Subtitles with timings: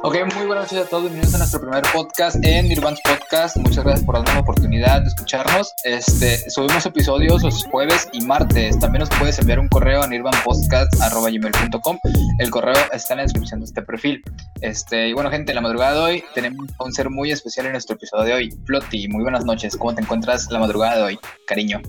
[0.00, 3.56] Ok, muy buenas noches a todos, bienvenidos a nuestro primer podcast en Nirvans Podcast.
[3.56, 5.72] Muchas gracias por darnos la oportunidad de escucharnos.
[5.82, 8.78] Este, subimos episodios los jueves y martes.
[8.78, 11.98] También nos puedes enviar un correo a nirvanpodcast.com.
[12.38, 14.22] El correo está en la descripción de este perfil.
[14.60, 17.96] Este, y bueno, gente, la madrugada de hoy tenemos un ser muy especial en nuestro
[17.96, 18.56] episodio de hoy.
[18.66, 19.76] Flotti, muy buenas noches.
[19.76, 21.18] ¿Cómo te encuentras la madrugada de hoy,
[21.48, 21.82] cariño?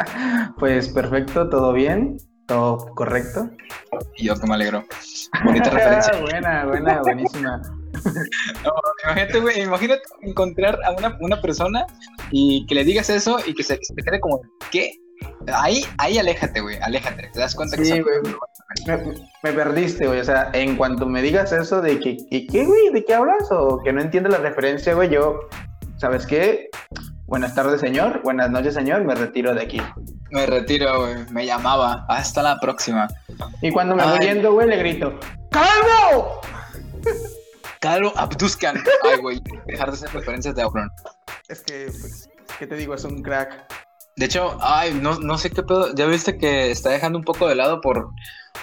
[0.58, 2.16] pues perfecto, todo bien.
[2.50, 3.48] Todo correcto.
[4.16, 4.84] Y yo que me alegro.
[5.44, 6.18] Bonita referencia.
[6.20, 7.62] buena, buena, buenísima.
[8.64, 8.72] No,
[9.04, 11.86] imagínate, güey, imagínate encontrar a una, una, persona
[12.30, 14.94] y que le digas eso y que se, te quede como, ¿qué?
[15.52, 17.28] Ahí, ahí aléjate, güey, aléjate.
[17.32, 18.20] ¿Te das cuenta que sí, güey?
[18.86, 18.96] Me,
[19.42, 20.20] me, perdiste, güey.
[20.20, 22.90] O sea, en cuanto me digas eso de que, ¿qué, güey?
[22.92, 23.50] ¿De qué hablas?
[23.50, 25.40] O que no entiendes la referencia, güey, yo,
[25.98, 26.68] ¿sabes qué?
[27.30, 28.22] Buenas tardes, señor.
[28.24, 29.04] Buenas noches, señor.
[29.04, 29.80] Me retiro de aquí.
[30.32, 31.14] Me retiro, güey.
[31.30, 32.04] Me llamaba.
[32.08, 33.06] Hasta la próxima.
[33.62, 35.16] Y cuando me voy yendo, güey, le grito:
[35.52, 36.40] ¡Calvo!
[37.80, 38.82] Calvo Abduscan.
[39.04, 39.40] Ay, güey.
[39.68, 40.90] Dejar de hacer referencias de Auron.
[41.46, 42.96] Es que, pues, ¿qué te digo?
[42.96, 43.64] Es un crack.
[44.16, 45.94] De hecho, ay, no, no sé qué pedo.
[45.94, 48.10] ¿Ya viste que está dejando un poco de lado por,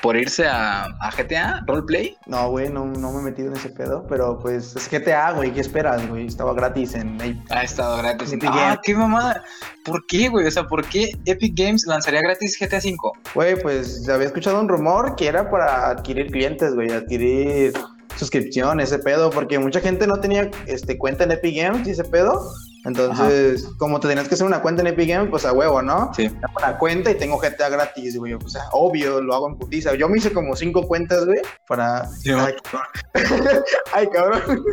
[0.02, 2.16] por irse a, a GTA, roleplay?
[2.28, 5.52] No, güey, no, no, me he metido en ese pedo, pero pues es GTA, güey,
[5.52, 6.28] ¿qué esperas, güey?
[6.28, 7.18] Estaba gratis en
[7.50, 9.44] Ha estado gratis en Ah, qué mamada.
[9.84, 10.46] ¿Por qué, güey?
[10.46, 13.14] O sea, ¿por qué Epic Games lanzaría gratis GTA 5?
[13.34, 17.74] Güey, pues había escuchado un rumor que era para adquirir clientes, güey, adquirir
[18.18, 22.04] suscripción, ese pedo, porque mucha gente no tenía este, cuenta en Epic Games y ese
[22.04, 22.52] pedo.
[22.86, 26.12] Entonces, como te tenías que hacer una cuenta en Epic Games, pues a huevo, ¿no?
[26.16, 26.30] Sí.
[26.30, 28.34] Tengo una cuenta y tengo GTA gratis, güey.
[28.34, 29.94] O sea, obvio, lo hago en putiza.
[29.96, 32.08] Yo me hice como cinco cuentas, güey, para.
[32.08, 32.88] Sí, Ay, cabrón.
[33.94, 34.64] Ay, cabrón.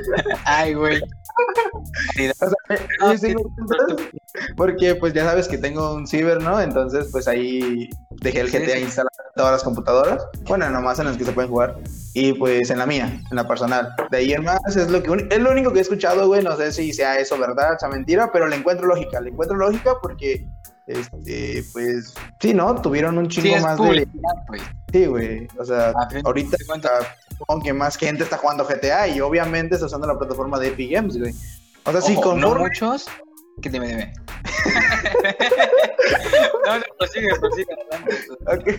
[0.44, 1.00] Ay, güey.
[3.00, 3.34] o sea, sí,
[4.56, 6.60] porque pues ya sabes que tengo un ciber, ¿no?
[6.60, 10.24] Entonces, pues ahí dejé el GTA instalado en todas las computadoras.
[10.46, 11.76] Bueno, nomás en las que se pueden jugar.
[12.14, 13.92] Y pues en la mía, en la personal.
[14.10, 16.42] De ahí en más es lo que es lo único que he escuchado, güey.
[16.42, 19.20] No sé si sea eso verdad, sea mentira, pero le encuentro lógica.
[19.20, 20.46] Le encuentro lógica porque
[20.86, 22.80] este, pues, sí, ¿no?
[22.80, 24.06] Tuvieron un chingo sí, más de.
[24.48, 24.62] Wey.
[24.92, 25.48] Sí, güey.
[25.58, 25.92] O sea,
[26.24, 26.56] ahorita
[27.36, 30.92] supongo que más gente está jugando GTA y obviamente está usando la plataforma de Epic
[30.92, 31.34] Games, güey.
[31.84, 33.06] O sea, sí, con no muchos.
[33.62, 34.12] Que dime, dime.
[36.66, 37.76] no, no, prosigue, prosigue.
[38.46, 38.76] Okay.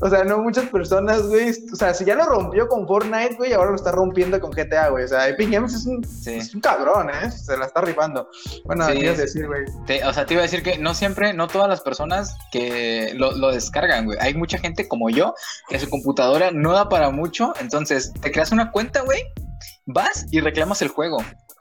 [0.00, 1.50] O sea, no muchas personas, güey.
[1.72, 4.88] O sea, si ya lo rompió con Fortnite, güey, ahora lo está rompiendo con GTA,
[4.88, 5.04] güey.
[5.04, 6.34] O sea, Epic Games es un, sí.
[6.34, 7.30] es un cabrón, ¿eh?
[7.30, 8.28] Se la está rifando.
[8.64, 9.64] Bueno, sí, a decir, güey.
[10.04, 13.32] O sea, te iba a decir que no siempre, no todas las personas que lo,
[13.32, 14.18] lo descargan, güey.
[14.20, 15.34] Hay mucha gente como yo
[15.68, 17.52] que su computadora no da para mucho.
[17.60, 19.22] Entonces, te creas una cuenta, güey.
[19.86, 21.18] Vas y reclamas el juego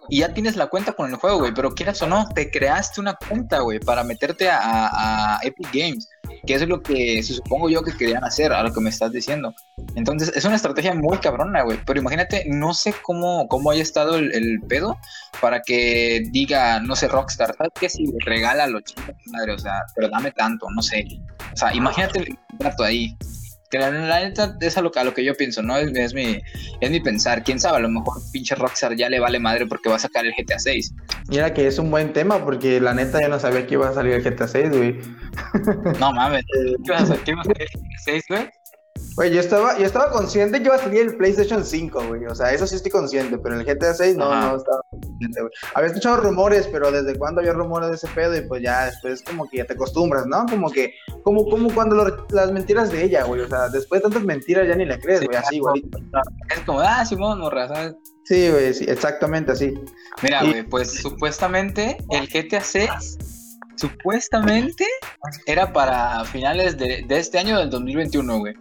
[0.09, 3.01] y ya tienes la cuenta con el juego, güey, pero quieras o no, te creaste
[3.01, 6.09] una cuenta, güey, para meterte a, Epic Games,
[6.45, 9.53] que es lo que supongo yo que querían hacer, a lo que me estás diciendo.
[9.95, 14.15] Entonces, es una estrategia muy cabrona, güey, pero imagínate, no sé cómo, cómo haya estado
[14.15, 14.97] el, pedo
[15.39, 17.89] para que diga, no sé, Rockstar, ¿sabes qué?
[17.89, 21.05] Si regala los chicos, madre, o sea, pero dame tanto, no sé.
[21.53, 23.15] O sea, imagínate el contrato ahí.
[23.69, 25.77] Que la, la, neta es a lo, a lo que yo pienso, ¿no?
[25.77, 26.41] Es, es, mi,
[26.79, 27.43] es mi pensar.
[27.43, 30.25] Quién sabe, a lo mejor pinche Rockstar ya le vale madre porque va a sacar
[30.25, 30.93] el GTA 6.
[31.29, 33.93] Mira que es un buen tema porque la neta ya no sabía que iba a
[33.93, 34.99] salir el GTA 6, güey.
[35.99, 38.49] No mames, ¿qué iba a salir el GTA 6, güey?
[39.17, 42.25] Güey, yo estaba, yo estaba consciente que iba a salir el PlayStation 5, güey.
[42.25, 44.51] O sea, eso sí estoy consciente, pero el GTA 6 no, Ajá.
[44.51, 45.51] no estaba consciente, güey.
[45.73, 49.23] Había escuchado rumores, pero desde cuándo había rumores de ese pedo y pues ya después
[49.23, 50.45] como que ya te acostumbras, ¿no?
[50.45, 53.41] Como que, como, como cuando lo, las mentiras de ella, güey.
[53.41, 55.97] O sea, después de tantas mentiras ya ni le crees, güey, sí, así, igualito.
[56.55, 57.95] Es como, ah, Simón, morra, ¿sabes?
[58.25, 59.73] Sí, güey, sí, exactamente así.
[60.21, 63.17] Mira, güey, pues supuestamente el GTA 6
[63.77, 64.85] supuestamente
[65.47, 68.53] era para finales de, de este año del 2021, güey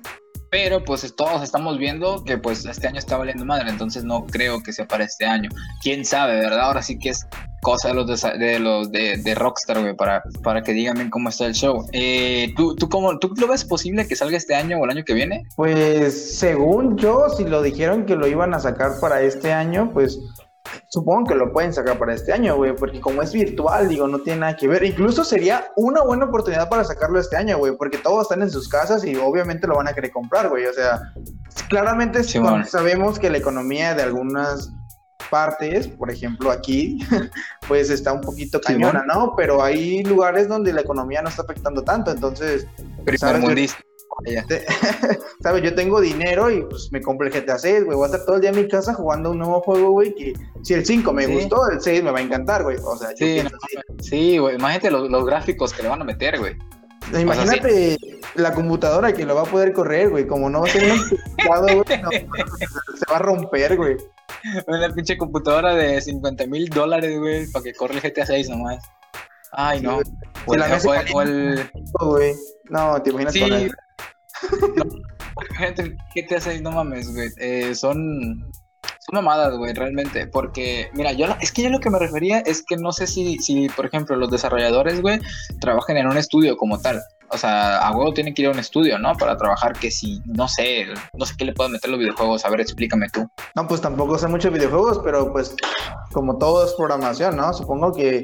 [0.51, 4.62] pero pues todos estamos viendo que pues este año está valiendo madre, entonces no creo
[4.62, 5.51] que sea para este año.
[5.83, 6.61] Quién sabe, ¿verdad?
[6.61, 7.27] Ahora sí que es
[7.62, 11.47] cosa de los de, los de, de, Rockstar, güey, para, para que digan cómo está
[11.47, 11.85] el show.
[11.93, 15.05] Eh, ¿tú, tú, cómo, ¿Tú lo ves posible que salga este año o el año
[15.05, 15.43] que viene?
[15.56, 20.20] Pues según yo, si lo dijeron que lo iban a sacar para este año, pues
[20.88, 24.20] supongo que lo pueden sacar para este año, güey, porque como es virtual, digo, no
[24.20, 24.84] tiene nada que ver.
[24.84, 28.69] Incluso sería una buena oportunidad para sacarlo este año, güey, porque todos están en sus
[28.69, 30.67] casas y obviamente lo van a querer comprar, güey.
[30.67, 31.12] O sea,
[31.69, 32.64] claramente sí, bueno.
[32.64, 34.73] sabemos que la economía de algunas
[35.31, 36.99] partes, por ejemplo aquí,
[37.69, 39.34] pues está un poquito cañona, ¿no?
[39.37, 42.67] Pero hay lugares donde la economía no está afectando tanto, entonces...
[45.43, 45.63] ¿Sabes?
[45.63, 47.97] Yo tengo dinero y pues me compro el GTA 6, güey.
[47.97, 50.15] Voy a estar todo el día en mi casa jugando un nuevo juego, güey.
[50.15, 51.35] Que si el 5 me sí.
[51.35, 52.77] gustó, el 6 me va a encantar, güey.
[52.83, 53.51] O sea, sí, no,
[54.01, 54.57] sí, güey.
[54.57, 56.57] Imagínate los, los, gráficos que le van a meter, güey.
[57.17, 58.21] Imagínate o sea, sí.
[58.35, 60.27] la computadora que lo va a poder correr, güey.
[60.27, 63.97] Como no va a ser un güey, no, se va a romper, güey.
[64.67, 68.85] una pinche computadora de 50 mil dólares, güey, para que corre el GTA 6 nomás.
[69.53, 70.01] Ay, no.
[70.47, 70.63] O el,
[72.01, 72.37] o el-.
[72.69, 73.71] No, te imaginas Sí.
[75.56, 77.29] Gente, GTA 6, no mames, güey.
[77.38, 78.50] Eh, son,
[79.00, 80.27] son mamadas, güey, realmente.
[80.27, 83.38] Porque, mira, yo es que yo lo que me refería es que no sé si,
[83.38, 85.21] si por ejemplo, los desarrolladores, güey,
[85.61, 87.03] trabajan en un estudio como tal.
[87.29, 89.15] O sea, a huevo tienen que ir a un estudio, ¿no?
[89.15, 92.44] Para trabajar que si, no sé, no sé qué le pueden meter los videojuegos.
[92.44, 93.29] A ver, explícame tú.
[93.55, 95.56] No, pues tampoco sé mucho de videojuegos, pero pues
[96.12, 97.53] como todo es programación, ¿no?
[97.53, 98.23] Supongo que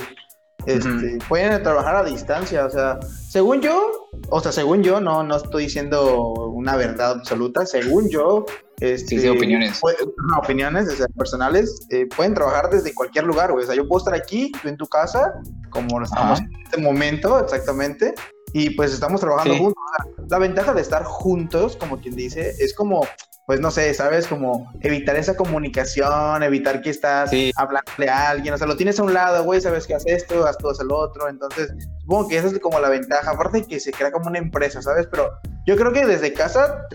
[0.66, 2.98] este, pueden trabajar a distancia, o sea,
[3.28, 8.44] según yo, o sea, según yo, no, no estoy diciendo una verdad absoluta, según yo,
[8.80, 9.78] este, Sí, sí, opiniones.
[9.80, 9.96] puede-
[10.28, 13.86] no, opiniones o sea, personales, eh, pueden trabajar desde cualquier lugar, güey, o sea, yo
[13.88, 15.34] puedo estar aquí, tú en tu casa,
[15.70, 16.48] como lo estamos Ajá.
[16.48, 18.14] en este momento, exactamente,
[18.52, 19.60] y pues estamos trabajando Sí.
[19.60, 19.82] juntos.
[19.88, 23.06] O sea, la ventaja de estar juntos, como quien dice, es como,
[23.52, 24.26] pues no sé, ¿sabes?
[24.26, 27.52] Como evitar esa comunicación, evitar que estás Sí.
[27.54, 30.46] hablándole a alguien, o sea, lo tienes a un lado, güey, sabes que haces esto,
[30.46, 31.70] haz haces el otro, entonces
[32.00, 34.80] supongo que esa es como la ventaja, aparte de que se crea como una empresa,
[34.80, 35.06] ¿sabes?
[35.10, 35.32] Pero
[35.66, 36.86] yo creo que desde casa,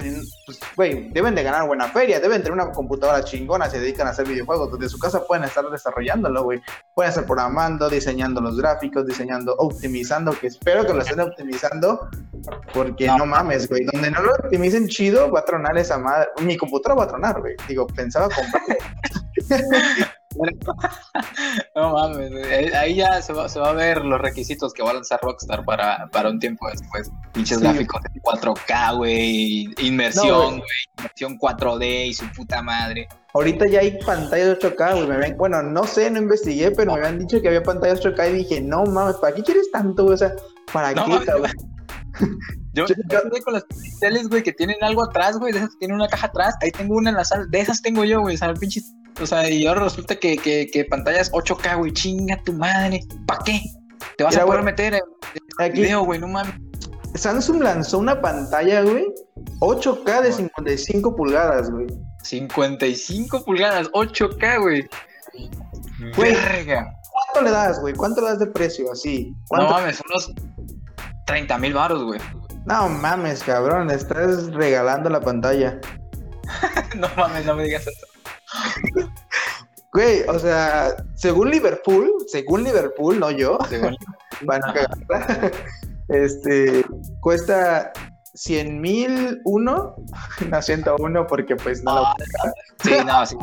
[0.48, 4.10] pues, güey, deben de ganar buena feria, deben tener una computadora chingona, se dedican a
[4.10, 6.60] hacer videojuegos, desde su casa pueden estar desarrollándolo, güey,
[6.96, 12.10] pueden estar programando, diseñando los gráficos, diseñando, optimizando, que espero que lo estén optimizando,
[12.74, 13.26] porque no, No.
[13.26, 17.04] mames, güey, donde no lo optimicen chido, va a tronar esa madre, mi computadora va
[17.06, 18.64] a tronar, güey, digo, pensaba comprar
[21.76, 22.74] No mames, güey.
[22.74, 25.64] Ahí- ya se va, se va a ver los requisitos que va a lanzar Rockstar
[25.66, 27.10] para, para un tiempo después.
[27.34, 27.64] Pinches Sí.
[27.64, 29.66] gráficos de 4K, güey.
[29.66, 30.50] No, Inmersión, güey.
[30.60, 30.68] güey.
[31.00, 33.08] Inmersión 4D y su puta madre.
[33.34, 35.08] Ahorita ya hay pantallas 8K, güey.
[35.08, 38.30] Me ven, bueno, no sé, no investigué, pero me habían dicho que había pantallas 8K
[38.30, 40.16] y dije, no mames, ¿para qué quieres tanto, güey?
[40.16, 40.34] O sea,
[40.72, 41.52] ¿para No qué, cabrón?
[42.74, 43.66] Yo, Yo- yo estoy con las
[44.00, 45.52] teles, güey, que tienen algo atrás, güey.
[45.52, 46.56] De esas que tienen una caja atrás.
[46.62, 47.46] Ahí tengo una en la sala.
[47.50, 48.36] De esas tengo yo, güey.
[48.36, 48.94] O sea, pinches.
[49.20, 51.92] O sea, y ahora resulta que, que, que pantallas 8K, güey.
[51.92, 53.00] Chinga tu madre.
[53.26, 53.62] ¿Para qué?
[54.16, 55.02] Te vas Mira, a poder güey, meter en
[55.60, 56.20] Aquí, video, güey.
[56.20, 56.54] No mames.
[57.16, 59.08] Samsung lanzó una pantalla, güey,
[59.60, 61.88] 8K de 55 pulgadas, güey.
[62.24, 64.88] 55 pulgadas, 8K, güey.
[66.16, 66.36] Güey.
[66.36, 67.96] ¿Cuánto le das, güey?
[67.96, 69.34] ¿Cuánto le das de precio así?
[69.52, 70.32] No mames, unos
[71.28, 72.20] 30 mil baros, güey.
[72.66, 75.80] No mames, cabrón, estás regalando la pantalla.
[76.96, 78.08] No mames, no me digas eso.
[79.92, 83.98] Güey, o sea, según Liverpool, según Liverpool, no yo, Según-
[84.42, 85.52] van a cagarla,
[86.10, 86.86] este,
[87.20, 87.92] cuesta
[88.38, 89.96] 100 mil uno,
[90.52, 92.14] no 101 porque pues no, Ah,
[92.84, 93.36] sí, no, sí.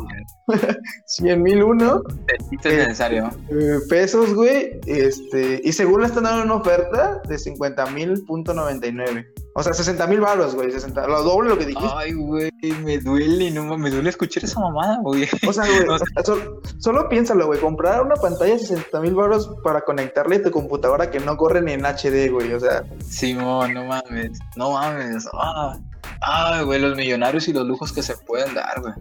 [1.06, 2.02] 100 mil uno
[2.50, 3.28] Sí, es necesario.
[3.50, 8.54] eh, pesos, güey, este, y según le están dando una oferta de 50 mil punto
[8.54, 9.26] 99.
[9.56, 11.94] O sea, 60 mil baros, güey, 60, lo doble lo que dijiste.
[11.94, 12.50] Ay, güey,
[12.82, 15.28] me duele, no me duele escuchar esa mamada, güey.
[15.46, 16.34] O sea, güey, O sea,
[16.78, 21.08] solo piénsalo, güey, comprar una pantalla de 60 mil baros para conectarle a tu computadora
[21.08, 25.28] que no corre ni en HD, güey, o sea, Simón, no mames, no mames.
[25.34, 25.78] Ah,
[26.20, 28.94] ay, güey, los millonarios y los lujos que se pueden dar, güey.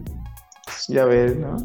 [0.86, 1.56] ya ves, ¿no?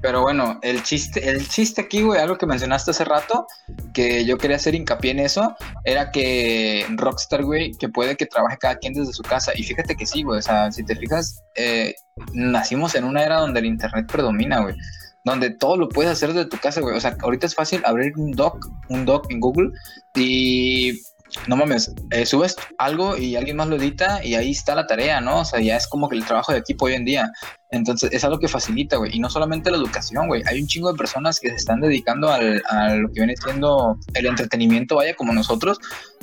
[0.00, 3.46] Pero bueno, el chiste, el chiste aquí, güey, algo que mencionaste hace rato,
[3.92, 5.54] que yo quería hacer hincapié en eso,
[5.84, 9.52] era que Rockstar, güey, que puede que trabaje cada quien desde su casa.
[9.54, 11.94] Y fíjate que sí, güey, o sea, si te fijas, eh,
[12.32, 14.74] nacimos en una era donde el internet predomina, güey.
[15.22, 16.96] Donde todo lo puedes hacer desde tu casa, güey.
[16.96, 19.70] O sea, ahorita es fácil abrir un doc, un doc en Google
[20.14, 20.98] y
[21.46, 25.20] no mames, eh, subes algo y alguien más lo edita y ahí está la tarea,
[25.20, 25.40] ¿no?
[25.40, 27.32] O sea, ya es como que el trabajo de equipo hoy en día.
[27.70, 29.16] Entonces, es algo que facilita, güey.
[29.16, 30.42] Y no solamente la educación, güey.
[30.46, 33.96] Hay un chingo de personas que se están dedicando al, a lo que viene siendo
[34.14, 35.78] el entretenimiento, vaya, como nosotros.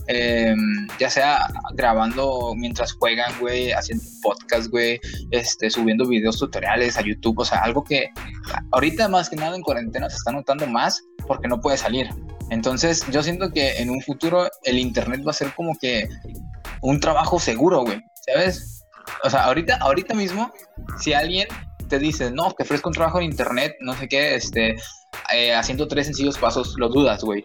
[0.07, 0.55] Eh,
[0.99, 4.99] ya sea grabando mientras juegan, güey, haciendo podcast, güey,
[5.31, 7.39] este, subiendo videos tutoriales a YouTube.
[7.39, 8.09] O sea, algo que
[8.71, 12.09] ahorita más que nada en cuarentena se está notando más porque no puede salir.
[12.49, 16.07] Entonces, yo siento que en un futuro el internet va a ser como que
[16.81, 18.01] un trabajo seguro, güey.
[18.25, 18.83] ¿Sabes?
[19.23, 20.51] O sea, ahorita, ahorita mismo,
[20.99, 21.47] si alguien
[21.87, 24.75] te dice, no, te ofrezco un trabajo en internet, no sé qué, este,
[25.33, 27.43] eh, haciendo tres sencillos pasos, lo dudas, güey.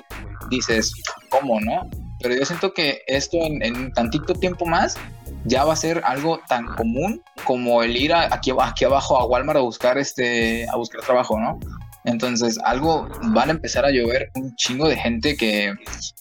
[0.50, 0.92] Dices,
[1.30, 1.88] ¿cómo, no?
[2.22, 4.96] Pero yo siento que esto en, en tantito tiempo más
[5.44, 9.58] ya va a ser algo tan común como el ir aquí, aquí abajo a Walmart
[9.58, 11.58] a buscar este, a buscar trabajo, ¿no?
[12.04, 15.72] Entonces, algo van a empezar a llover un chingo de gente que,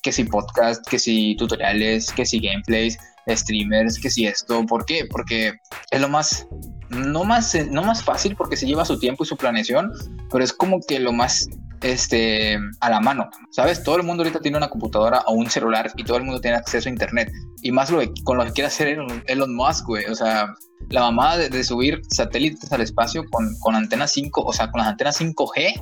[0.04, 4.64] que si podcast, que si tutoriales, que si gameplays, streamers, que si esto.
[4.68, 5.06] ¿Por qué?
[5.10, 5.54] Porque
[5.90, 6.48] es lo más,
[6.90, 9.92] no más, no más fácil porque se lleva su tiempo y su planeación,
[10.32, 11.48] pero es como que lo más
[11.82, 13.84] este, a la mano, ¿sabes?
[13.84, 16.58] Todo el mundo ahorita tiene una computadora o un celular y todo el mundo tiene
[16.58, 17.32] acceso a internet.
[17.62, 20.06] Y más lo con lo que quiere hacer Elon, Musk, güey.
[20.06, 20.54] O sea,
[20.90, 24.90] la mamada de, subir satélites al espacio con, con antenas 5, o sea, con las
[24.90, 25.82] antenas 5G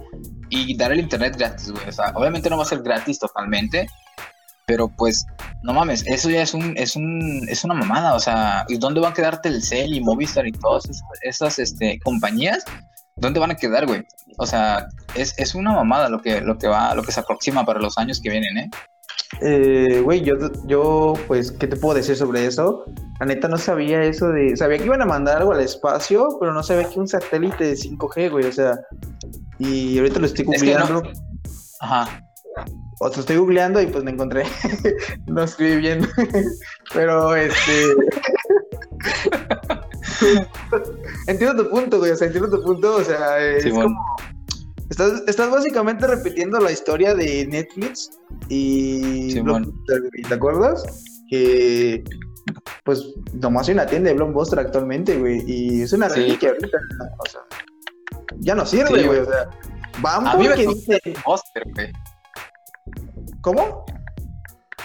[0.49, 1.87] y dar el internet gratis, güey.
[1.87, 3.87] O sea, obviamente no va a ser gratis totalmente,
[4.69, 5.25] pero pues,
[5.63, 8.99] no mames, eso ya es un, es un, es una mamada, o sea, ¿y dónde
[8.99, 10.83] van a quedar Telcel y Movistar y todas
[11.23, 12.63] esas, este, compañías?
[13.19, 14.05] ¿Dónde van a quedar, güey?
[14.37, 17.65] O sea, es, es, una mamada lo que, lo que va, lo que se aproxima
[17.65, 18.69] para los años que vienen, ¿eh?
[19.41, 20.35] Eh, güey, yo,
[20.65, 22.85] yo, pues, ¿qué te puedo decir sobre eso?
[23.19, 24.57] La neta no sabía eso de.
[24.57, 27.73] Sabía que iban a mandar algo al espacio, pero no sabía que un satélite de
[27.73, 28.79] 5G, güey, o sea.
[29.59, 31.03] Y ahorita lo estoy googleando.
[31.79, 32.25] Ajá.
[32.99, 34.45] O sea, estoy googleando y pues me encontré.
[35.27, 36.07] no estoy viendo.
[36.93, 37.95] pero este.
[41.29, 42.11] entiendo tu punto, güey.
[42.11, 42.95] O sea, entiendo tu punto.
[42.95, 43.95] O sea, es como.
[44.89, 48.09] Estás, estás básicamente repitiendo la historia de Netflix
[48.49, 49.31] y.
[49.31, 49.43] Sí,
[50.27, 51.03] ¿Te acuerdas?
[51.29, 52.03] Que.
[52.83, 55.43] Pues nomás hay una tienda de Blockbuster actualmente, güey.
[55.45, 56.77] Y es una reliquia ahorita.
[57.19, 57.41] O sea,
[58.39, 59.19] ya no sirve, güey.
[59.19, 59.49] o sea,
[60.01, 60.99] vamos a mí me que dice.
[61.03, 61.93] güey.
[63.41, 63.85] ¿Cómo?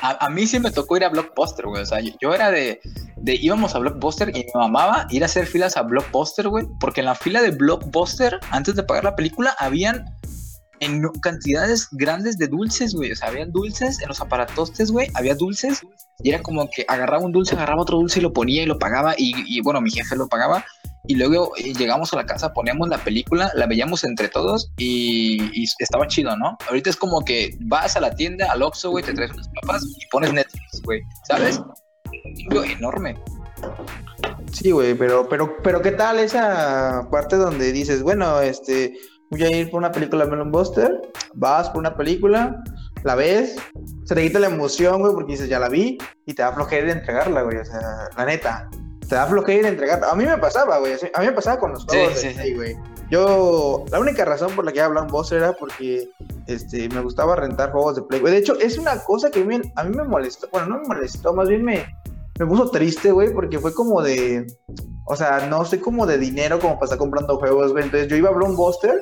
[0.07, 1.83] A, mí sí me tocó ir a Blockbuster, güey.
[1.83, 2.79] O sea, yo, era de,
[3.17, 6.67] de, íbamos a Blockbuster y me mamaba ir a hacer filas a Blockbuster, güey.
[6.79, 10.05] Porque en la fila de Blockbuster, antes de pagar la película, habían
[10.81, 13.13] en cantidades grandes de dulces, güey.
[13.13, 15.09] O sea, habían dulces en los aparatostes, güey.
[15.15, 15.81] Había dulces.
[16.23, 18.79] Y era como que agarraba un dulce, agarraba otro dulce y lo ponía y lo
[18.79, 19.15] pagaba.
[19.17, 20.65] Y, bueno, mi jefe lo pagaba
[21.07, 25.65] y luego eh, llegamos a la casa, poníamos la película, la veíamos entre todos y,
[25.79, 26.57] estaba chido, ¿no?
[26.69, 29.85] Ahorita es como que vas a la tienda, al Oxxo, güey, te traes unas papas
[29.85, 31.61] y pones Netflix, güey, ¿sabes?
[32.51, 33.17] Un enorme.
[34.53, 38.95] Sí, güey, pero, pero, pero ¿qué tal esa parte donde dices, bueno, este,
[39.31, 41.01] voy a ir por una película Melon Buster,
[41.35, 42.63] vas por una película,
[43.05, 43.57] la ves,
[44.05, 46.87] se te quita la emoción, güey, porque dices, ya la vi, y te da flojera
[46.87, 48.69] de entregarla, güey, o sea, la neta
[49.09, 50.03] te da flojera entregar.
[50.05, 50.95] A mí me pasaba, güey.
[51.15, 52.77] A mí me pasaba con los juegos sí, sí, güey.
[53.11, 56.09] Yo, la única razón por la que hablan vos era porque
[56.47, 58.21] este, me gustaba rentar juegos de Play.
[58.21, 60.49] De hecho, es una cosa que a mí, a mí me molestó.
[60.51, 61.87] Bueno, no me molestó, más bien me,
[62.39, 64.47] me puso triste, güey, porque fue como de.
[65.07, 67.85] O sea, no sé como de dinero como para estar comprando juegos, güey.
[67.85, 69.01] Entonces yo iba a Blockbuster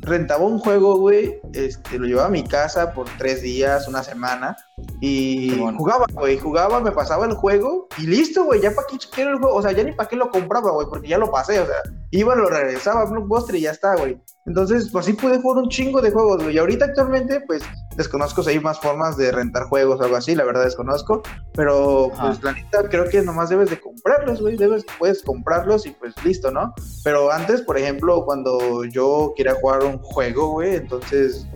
[0.00, 4.56] rentaba un juego, güey, este, lo llevaba a mi casa por tres días, una semana,
[5.00, 9.30] y jugaba, güey, jugaba, me pasaba el juego, y listo, güey, ya para qué quiero
[9.30, 11.60] el juego, o sea, ya ni para qué lo compraba, güey, porque ya lo pasé,
[11.60, 11.76] o sea,
[12.10, 14.20] iba, lo regresaba a Blockbuster y ya está, güey.
[14.46, 17.62] Entonces, pues sí pude jugar un chingo de juegos, güey, y ahorita actualmente, pues,
[17.96, 21.22] desconozco si hay más formas de rentar juegos o algo así, la verdad desconozco,
[21.54, 25.90] pero, pues, la neta, creo que nomás debes de comprarlos, güey, debes, puedes comprarlos y
[25.90, 26.74] pues listo, ¿no?
[27.02, 30.76] Pero antes, por ejemplo, cuando yo quería jugar un juego, güey.
[30.76, 31.46] Entonces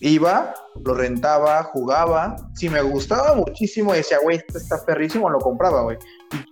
[0.00, 2.36] iba, lo rentaba, jugaba.
[2.54, 5.98] Si me gustaba muchísimo, decía, güey, esto está perrísimo, lo compraba, güey.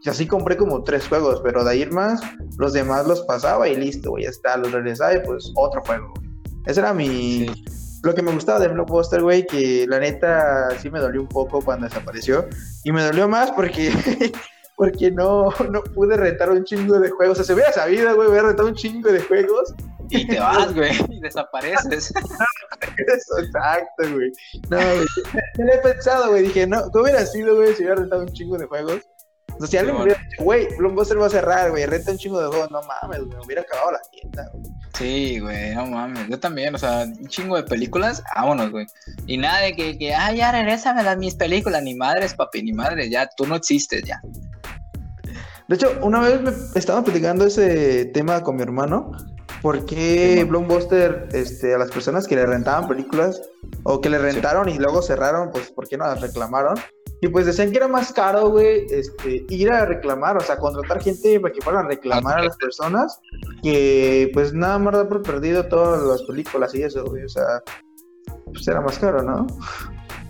[0.03, 2.21] Y así compré como tres juegos, pero de ahí más,
[2.59, 6.13] los demás los pasaba y listo, güey, ya está, los regresaba y pues otro juego,
[6.17, 6.31] güey.
[6.67, 7.47] Ese era mi.
[8.05, 11.63] Lo que me gustaba de Blockbuster, güey, que la neta sí me dolió un poco
[11.63, 12.47] cuando desapareció.
[12.85, 13.91] Y me dolió más porque
[14.77, 17.35] porque no, no pude rentar un chingo de juegos.
[17.35, 19.75] O sea, se hubiera sabido, güey, hubiera rentado un chingo de juegos
[20.11, 22.13] y te vas, güey, y desapareces.
[22.13, 24.31] Eso, exacto, güey.
[24.69, 25.07] No, güey.
[25.59, 26.43] Me lo he pensado, güey.
[26.43, 29.01] Dije, no, ¿cómo hubiera sido, güey, si hubiera rentado un chingo de juegos?
[29.55, 32.19] O sea, si alguien me hubiera dicho, güey, Blockbuster va a cerrar, güey, renta un
[32.19, 34.65] chingo de juegos, no mames, güey, me hubiera acabado la tienda, güey.
[34.99, 38.87] Sí, güey, no mames, yo también, o sea, un chingo de películas, vámonos, güey.
[39.27, 42.73] Y nada de que, que ah, ya regrésame las mis películas, ni madres, papi, ni
[42.73, 44.21] madre, ya, tú no existes, ya.
[45.69, 49.13] De hecho, una vez me estaba platicando ese tema con mi hermano
[49.65, 53.41] ¿Por qué Blockbuster, este, a las personas que le rentaban películas
[53.85, 56.75] o que le rentaron y luego cerraron, pues, ¿por qué no las reclamaron?
[57.25, 61.03] Y pues decían que era más caro, güey, este, ir a reclamar, o sea, contratar
[61.03, 63.19] gente para que fueran a reclamar a las personas,
[63.63, 67.63] que pues nada más dar por perdido todas las películas y eso, güey, o sea,
[68.45, 69.47] pues era más caro, ¿no?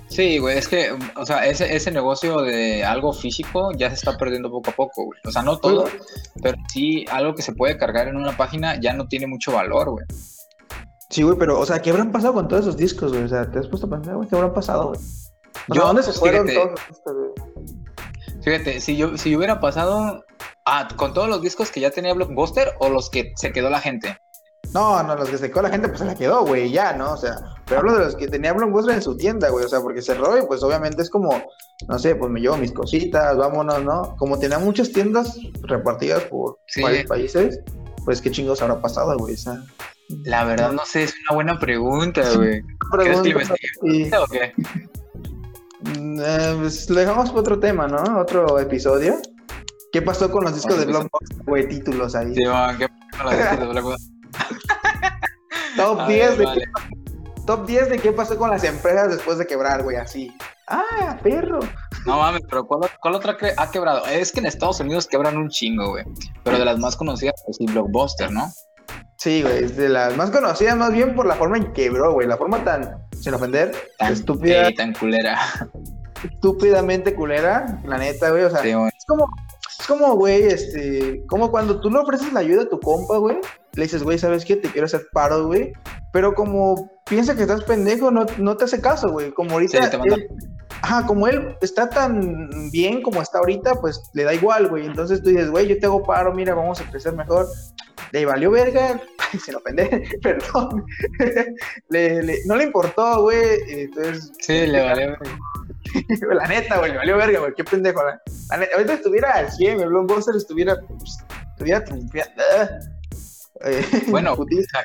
[0.06, 4.16] Sí, güey, es que, o sea, ese, ese negocio de algo físico ya se está
[4.16, 5.18] perdiendo poco a poco, güey.
[5.24, 5.86] O sea, no todo,
[6.40, 9.90] pero sí algo que se puede cargar en una página ya no tiene mucho valor,
[9.90, 10.06] güey.
[11.10, 13.24] Sí, güey, pero, o sea, ¿qué habrán pasado con todos esos discos, güey?
[13.24, 15.00] O sea, ¿te has puesto a pensar, güey, qué habrán pasado, güey?
[15.68, 17.64] Yo, ¿dónde se fueron todos discos, güey?
[18.42, 20.24] Fíjate, si yo, si hubiera pasado
[20.66, 23.80] ah, con todos los discos que ya tenía Blockbuster o los que se quedó la
[23.80, 24.18] gente.
[24.72, 27.12] No, no, los que se quedó la gente, pues se la quedó, güey, ya, ¿no?
[27.12, 29.80] O sea, pero hablo de los que tenía Blockbuster en su tienda, güey, o sea,
[29.80, 31.30] porque cerró y pues obviamente es como,
[31.86, 34.16] no sé, pues me llevo mis cositas, vámonos, ¿no?
[34.16, 37.60] Como tenía muchas tiendas repartidas por varios países,
[38.04, 39.62] pues qué chingos habrá pasado, güey, o sea,
[40.24, 42.62] La verdad no sé, es una buena pregunta, güey.
[42.90, 44.52] ¿Crees que investigue o qué?
[45.84, 48.20] Mm, eh, pues lo dejamos para otro tema, ¿no?
[48.20, 49.16] Otro episodio.
[49.92, 51.68] ¿Qué pasó con los discos de Blockbuster, güey?
[51.68, 52.34] Títulos ahí.
[52.34, 54.14] Sí, man, ¿qué pasó con los discos de Blockbuster?
[55.76, 56.62] Top 10 de qué,
[57.46, 60.32] top 10 de qué pasó con las empresas después de quebrar, güey, así.
[60.68, 61.60] Ah, perro.
[62.06, 64.06] No mames, pero ¿cuál, otra ha quebrado?
[64.06, 66.04] Es que en Estados Unidos quebran un chingo, güey.
[66.42, 68.50] Pero de las más conocidas, pues sí, Blockbuster, ¿no?
[69.18, 72.12] Sí, güey, es de las más conocidas más bien por la forma en que quebró,
[72.12, 72.26] güey.
[72.26, 74.70] La forma tan, sin ofender, tan estúpida.
[74.76, 75.38] tan culera.
[76.22, 78.44] Estúpidamente culera, la neta, güey.
[78.44, 79.26] O sea, es como,
[79.78, 83.38] es como, güey, este, como cuando tú le ofreces la ayuda a tu compa, güey,
[83.72, 84.56] le dices, güey, ¿sabes qué?
[84.56, 85.72] Te quiero hacer paro, güey.
[86.12, 89.32] Pero como piensa que estás pendejo, no, no te hace caso, güey.
[89.32, 89.90] Como ahorita.
[90.82, 94.84] ajá, como él está tan bien como está ahorita, pues le da igual, güey.
[94.84, 97.48] Entonces tú dices, güey, yo te hago paro, mira, vamos a crecer mejor
[98.12, 99.00] le valió verga,
[99.44, 100.84] se lo pende, perdón,
[101.88, 104.32] le, no le importó, güey, entonces...
[104.40, 106.34] Sí, le valió verga.
[106.34, 109.80] la neta, güey, le valió verga, güey, qué pendejo, la, neta, ahorita estuviera al 100,
[109.80, 111.18] el Blockbuster estuviera, pues,
[111.50, 111.84] estuviera
[113.64, 114.36] eh, bueno,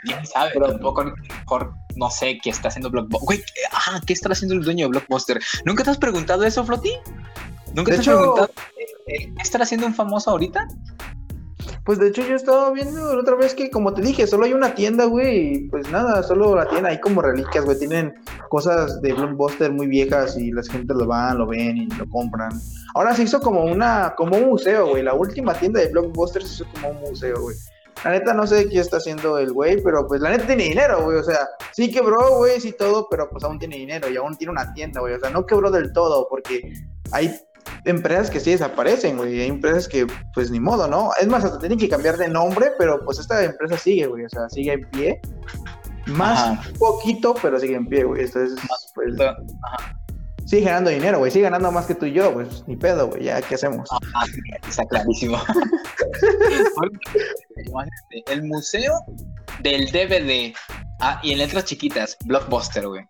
[0.03, 3.25] quién sabe, pero tampoco mejor no sé qué está haciendo Blockbuster.
[3.25, 5.39] Güey, ah, ¿qué está haciendo el dueño de Blockbuster?
[5.65, 6.93] ¿Nunca te has preguntado eso, Floti?
[7.73, 8.51] ¿Nunca te has preguntado
[9.05, 10.67] qué está haciendo un famoso ahorita?
[11.85, 14.53] Pues de hecho yo estaba viendo la otra vez que, como te dije, solo hay
[14.53, 18.13] una tienda, güey, pues nada, solo la tienda, hay como reliquias, güey, tienen
[18.49, 22.51] cosas de Blockbuster muy viejas y la gente lo van, lo ven y lo compran.
[22.95, 26.53] Ahora se hizo como una, como un museo, güey, la última tienda de Blockbuster se
[26.55, 27.55] hizo como un museo, güey.
[28.03, 31.03] La neta no sé qué está haciendo el güey, pero pues la neta tiene dinero,
[31.03, 31.17] güey.
[31.17, 34.51] O sea, sí quebró, güey, sí todo, pero pues aún tiene dinero y aún tiene
[34.51, 35.15] una tienda, güey.
[35.15, 36.73] O sea, no quebró del todo porque
[37.11, 37.35] hay
[37.85, 39.41] empresas que sí desaparecen, güey.
[39.41, 41.09] Hay empresas que, pues ni modo, ¿no?
[41.19, 44.25] Es más, hasta tienen que cambiar de nombre, pero pues esta empresa sigue, güey.
[44.25, 45.21] O sea, sigue en pie.
[46.07, 48.25] Más poquito, pero sigue en pie, güey.
[48.25, 48.59] Entonces,
[48.95, 49.15] pues.
[50.45, 51.31] Sigue ganando dinero, güey.
[51.31, 53.25] Sigue ganando más que tú y yo, pues ni pedo, güey.
[53.25, 53.87] Ya, ¿qué hacemos?
[53.91, 54.25] Ajá,
[54.67, 55.37] está clarísimo.
[58.27, 58.93] El museo
[59.61, 60.53] del DVD.
[61.01, 63.05] Ah, y en letras chiquitas, Blockbuster, güey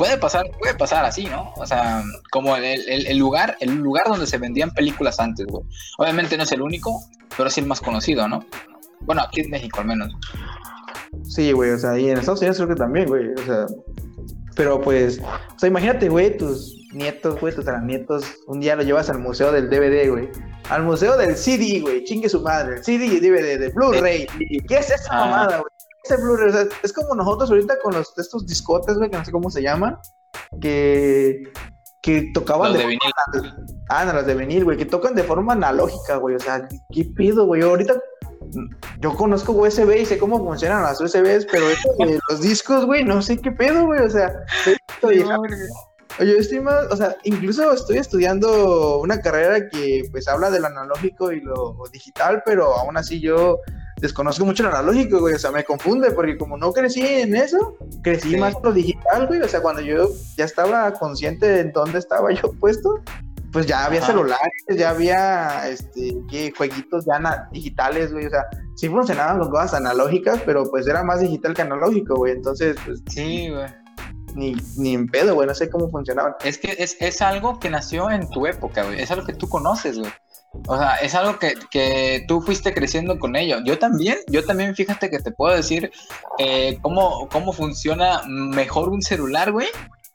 [0.00, 1.52] puede pasar, puede pasar así, ¿no?
[1.56, 5.62] O sea, como el, lugar, el lugar donde se vendían películas antes, güey.
[5.98, 7.02] Obviamente no es el único,
[7.36, 8.42] pero sí el más conocido, ¿no?
[9.00, 10.10] Bueno, aquí en México al menos.
[11.24, 13.66] Sí, güey, o sea, y en Estados Unidos creo que también, güey, o sea,
[14.56, 19.10] pero pues, o sea, imagínate, güey, tus nietos, güey, tus nietos, un día lo llevas
[19.10, 20.30] al museo del DVD, güey,
[20.70, 24.26] al museo del CD, güey, chingue su madre, el CD y DVD, de Blu-ray,
[24.66, 25.26] ¿qué es esa ah.
[25.26, 25.79] mamada, güey?
[26.82, 29.98] Es como nosotros ahorita con los, estos discotes, güey, que no sé cómo se llaman,
[30.60, 31.42] que,
[32.02, 32.98] que tocaban de, vinil.
[33.88, 36.36] Ah, no, las de vinil, güey, que tocan de forma analógica, güey.
[36.36, 37.62] O sea, ¿qué pido, güey?
[37.62, 37.94] Ahorita
[38.98, 41.66] yo conozco USB y sé cómo funcionan las USBs, pero
[42.28, 44.00] los discos, güey, no sé qué pedo, güey.
[44.00, 44.32] O sea,
[45.02, 45.24] Oye,
[46.18, 50.66] yo estoy más, o sea, incluso estoy estudiando una carrera que pues habla de lo
[50.66, 53.60] analógico y lo digital, pero aún así yo
[54.00, 57.76] desconozco mucho lo analógico, güey, o sea, me confunde porque como no crecí en eso,
[58.02, 61.98] crecí más por lo digital, güey, o sea, cuando yo ya estaba consciente de dónde
[61.98, 63.02] estaba yo puesto,
[63.52, 66.52] pues ya había celulares, ya había, este, ¿qué?
[66.56, 71.20] jueguitos ya digitales, güey, o sea, sí funcionaban con cosas analógicas, pero pues era más
[71.20, 73.02] digital que analógico, güey, entonces, pues...
[73.08, 73.66] Sí, güey.
[74.36, 76.36] Ni, ni en pedo, güey, no sé cómo funcionaban.
[76.44, 79.48] Es que es, es algo que nació en tu época, güey, es algo que tú
[79.48, 80.12] conoces, güey.
[80.66, 83.58] O sea, es algo que, que, tú fuiste creciendo con ello.
[83.64, 85.90] Yo también, yo también, fíjate que te puedo decir
[86.38, 89.68] eh, cómo, cómo funciona mejor un celular, güey,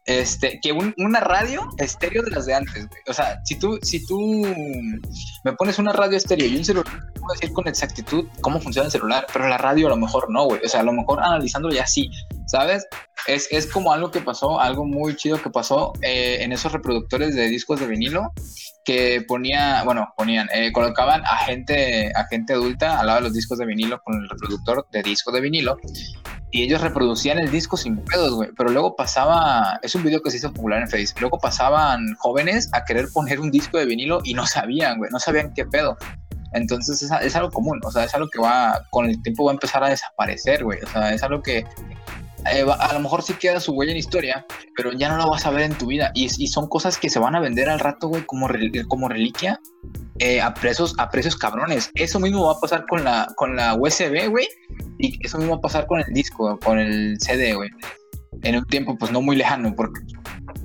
[0.05, 3.01] este, que una radio estéreo de las de antes, güey.
[3.07, 4.45] O sea, si tú, si tú
[5.43, 8.91] me pones una radio estéreo y un celular, puedo decir con exactitud cómo funciona el
[8.91, 10.61] celular, pero la radio a lo mejor no, güey.
[10.63, 12.11] O sea, a lo mejor analizándolo ya sí,
[12.45, 12.87] ¿sabes?
[13.27, 17.33] Es, es como algo que pasó, algo muy chido que pasó eh, en esos reproductores
[17.33, 18.31] de discos de vinilo
[18.83, 23.33] que ponía, bueno, ponían, eh, colocaban a gente, a gente adulta al lado de los
[23.33, 25.79] discos de vinilo con el reproductor de disco de vinilo
[26.55, 28.49] y ellos reproducían el disco sin pedos, güey.
[28.55, 32.69] Pero luego pasaba, es un video que se hizo popular en Facebook, luego pasaban jóvenes
[32.71, 35.97] a querer poner un disco de vinilo y no sabían, güey, no sabían qué pedo.
[36.53, 39.51] Entonces es, es, algo común, o sea, es algo que va, con el tiempo va
[39.51, 40.79] a empezar a desaparecer, güey.
[40.81, 41.65] O sea, es algo que
[42.51, 45.45] eh, a lo mejor sí queda su huella en historia, pero ya no lo vas
[45.45, 46.11] a ver en tu vida.
[46.13, 48.47] Y, son cosas que se van a vender al rato, güey, como,
[48.87, 49.59] como reliquia
[50.19, 51.89] eh, a, precios, a precios cabrones.
[51.95, 54.47] Eso mismo va a pasar con la, con la USB, güey,
[54.99, 57.69] y eso mismo va a pasar con el disco, con el CD, güey.
[58.43, 60.01] En un tiempo, pues no muy lejano, porque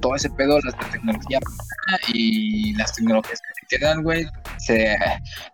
[0.01, 1.39] todo ese pedo, la tecnología
[2.13, 4.27] y las tecnologías que quedan, güey,
[4.59, 4.97] se,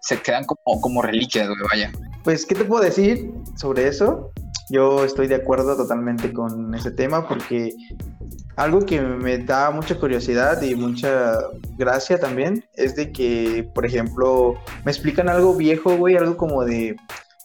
[0.01, 1.93] se quedan como, como reliquias, güey, vaya.
[2.25, 4.33] Pues, ¿qué te puedo decir sobre eso?
[4.69, 7.73] Yo estoy de acuerdo totalmente con ese tema porque
[8.57, 11.39] algo que me da mucha curiosidad y mucha
[11.77, 16.97] gracia también es de que, por ejemplo, me explican algo viejo, güey, algo como de,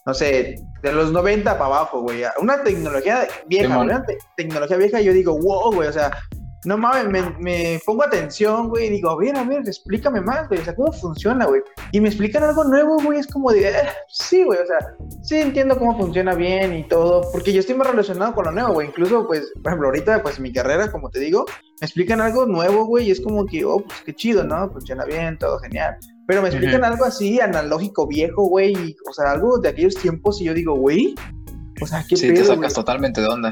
[0.04, 2.22] no sé, de los 90 para abajo, güey.
[2.40, 4.04] Una tecnología vieja, una
[4.36, 6.10] tecnología vieja, yo digo, wow, güey, o sea,
[6.64, 10.48] no mames, me, me, pongo atención, güey, y digo, a ver, a ver, explícame más,
[10.48, 11.62] güey, o sea, ¿cómo funciona, güey?
[11.90, 13.74] Y me explican algo nuevo, güey, es como de, eh,
[14.08, 14.78] sí, güey, o sea,
[15.22, 18.74] sí entiendo cómo funciona bien y todo, porque yo estoy más relacionado con lo nuevo,
[18.74, 21.44] güey, incluso, pues, por ejemplo, ahorita, pues, mi carrera, como te digo,
[21.80, 24.70] me explican algo nuevo, güey, y es como que, oh, pues, qué chido, ¿no?
[24.70, 25.96] Funciona bien, todo genial.
[26.28, 30.44] Pero me explican algo así, analógico, viejo, güey, o sea, algo de aquellos tiempos, y
[30.44, 31.16] yo digo, güey,
[31.80, 33.50] o sea, qué Sí, te sacas totalmente de onda.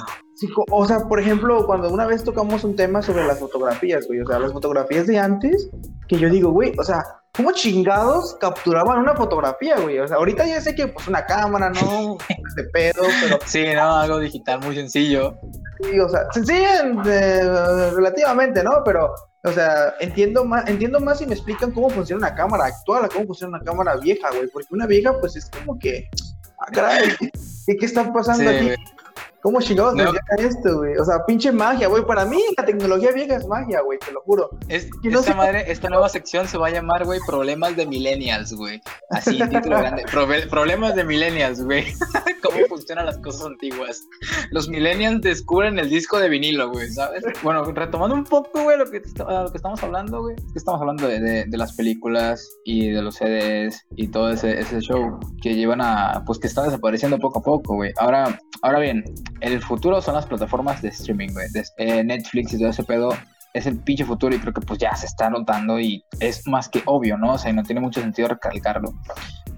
[0.71, 4.27] O sea, por ejemplo, cuando una vez tocamos un tema sobre las fotografías, güey, o
[4.27, 5.69] sea, las fotografías de antes,
[6.09, 9.99] que yo digo, güey, o sea, ¿cómo chingados capturaban una fotografía, güey?
[9.99, 12.17] O sea, ahorita ya sé que pues una cámara, ¿no?
[12.57, 13.39] de pedo, pero...
[13.45, 15.39] Sí, no, algo digital muy sencillo.
[15.83, 16.69] Sí, o sea, sencillo
[17.07, 18.83] eh, relativamente, ¿no?
[18.85, 19.13] Pero,
[19.45, 23.27] o sea, entiendo más, entiendo más si me explican cómo funciona una cámara actual cómo
[23.27, 26.09] funciona una cámara vieja, güey, porque una vieja, pues es como que,
[26.59, 28.75] ah, caray, ¿qué, qué está pasando aquí?
[29.43, 30.13] ¿Cómo chingados no.
[30.39, 30.97] esto, güey?
[30.99, 32.05] O sea, pinche magia, güey.
[32.05, 34.51] Para mí, la tecnología vieja es magia, güey, te lo juro.
[34.69, 38.83] Es, esta, madre, esta nueva sección se va a llamar, güey, Problemas de Millennials, güey.
[39.11, 40.05] Así, título grande.
[40.51, 41.87] problemas de Millennials, güey.
[42.43, 44.03] ¿Cómo funcionan las cosas antiguas?
[44.51, 47.25] Los Millennials descubren el disco de vinilo, güey, ¿sabes?
[47.43, 50.37] Bueno, retomando un poco, güey, lo que, lo que estamos hablando, güey.
[50.37, 54.31] Es que estamos hablando de, de, de, las películas y de los CDs y todo
[54.31, 57.93] ese, ese show que llevan a, pues que están desapareciendo poco a poco, güey.
[57.99, 59.05] Ahora, ahora bien,
[59.41, 61.31] el futuro son las plataformas de streaming.
[61.77, 63.11] Eh, Netflix y todo ese pedo
[63.53, 66.69] es el pinche futuro y creo que pues ya se está notando y es más
[66.69, 67.35] que obvio, ¿no?
[67.35, 68.93] O sea, no tiene mucho sentido recalcarlo.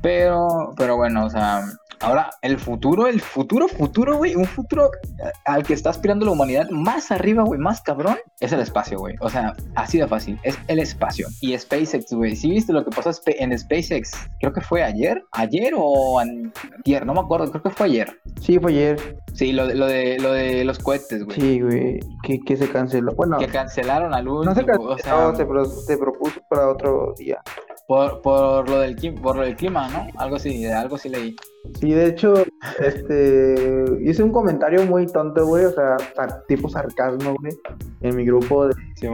[0.00, 1.62] Pero, pero bueno, o sea,
[2.02, 4.90] Ahora, el futuro, el futuro, futuro, güey, un futuro
[5.44, 9.14] al que está aspirando la humanidad más arriba, güey, más cabrón, es el espacio, güey.
[9.20, 11.28] O sea, así de fácil, es el espacio.
[11.40, 14.12] Y SpaceX, güey, ¿sí viste lo que pasó en SpaceX?
[14.40, 18.18] Creo que fue ayer, ayer o ayer, no me acuerdo, creo que fue ayer.
[18.40, 19.16] Sí, fue ayer.
[19.34, 21.40] Sí, lo de, lo de, lo de los cohetes, güey.
[21.40, 23.14] Sí, güey, que, que, se canceló.
[23.14, 24.52] Bueno, que cancelaron al último.
[24.52, 27.40] No se canceló, o sea, se, pro, se propuso para otro día.
[27.88, 30.06] Por, por, lo del, por lo del clima, ¿no?
[30.16, 31.36] Algo así, algo sí leí.
[31.78, 32.34] Sí, de hecho,
[32.78, 35.96] este, hice un comentario muy tonto, güey, o sea,
[36.48, 37.52] tipo sarcasmo, güey,
[38.00, 39.08] en mi grupo de, sí,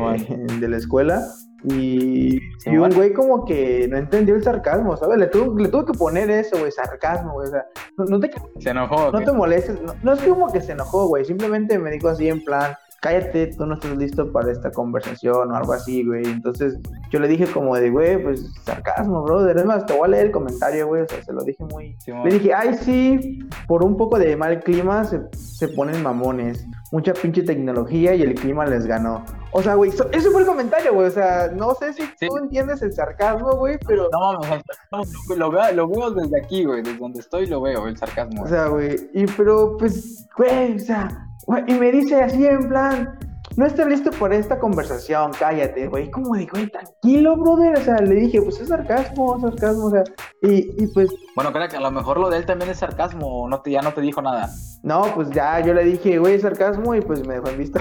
[0.60, 1.26] de la escuela.
[1.64, 5.18] Y, sí, y un güey como que no entendió el sarcasmo, ¿sabes?
[5.18, 7.48] Le tuvo, le tuvo que poner eso, güey, sarcasmo, güey.
[7.48, 8.30] O sea, no, no te...
[8.60, 9.10] Se enojó.
[9.10, 9.82] No te molestes.
[9.82, 11.24] No, no es como que se enojó, güey.
[11.24, 15.56] Simplemente me dijo así en plan, cállate, tú no estás listo para esta conversación o
[15.56, 16.24] algo así, güey.
[16.24, 16.78] Entonces
[17.10, 19.56] yo le dije como de, güey, pues sarcasmo, brother.
[19.56, 21.02] Es más, te voy a leer el comentario, güey.
[21.02, 21.96] O sea, se lo dije muy...
[21.98, 26.66] Sí, le dije, ay, sí, por un poco de mal clima se, se ponen mamones.
[26.90, 29.24] Mucha pinche tecnología y el clima les ganó.
[29.52, 31.06] O sea, güey, so, ese fue el comentario, güey.
[31.06, 32.26] O sea, no sé si sí.
[32.28, 34.08] tú entiendes el sarcasmo, güey, pero...
[34.10, 36.82] No, mames, no, lo, veo, lo veo desde aquí, güey.
[36.82, 38.42] Desde donde estoy lo veo, el sarcasmo.
[38.42, 41.27] O sea, güey, y pero, pues, güey, o sea...
[41.66, 43.18] Y me dice así en plan,
[43.56, 46.10] no estoy listo por esta conversación, cállate, güey.
[46.10, 47.76] Como de, güey, tranquilo, brother.
[47.76, 50.04] O sea, le dije, pues es sarcasmo, sarcasmo, o sea,
[50.42, 51.10] y, y pues.
[51.34, 53.82] Bueno, creo que a lo mejor lo de él también es sarcasmo, no te, ya
[53.82, 54.48] no te dijo nada.
[54.82, 57.80] No, pues ya yo le dije, güey, sarcasmo, y pues me dejó en visto.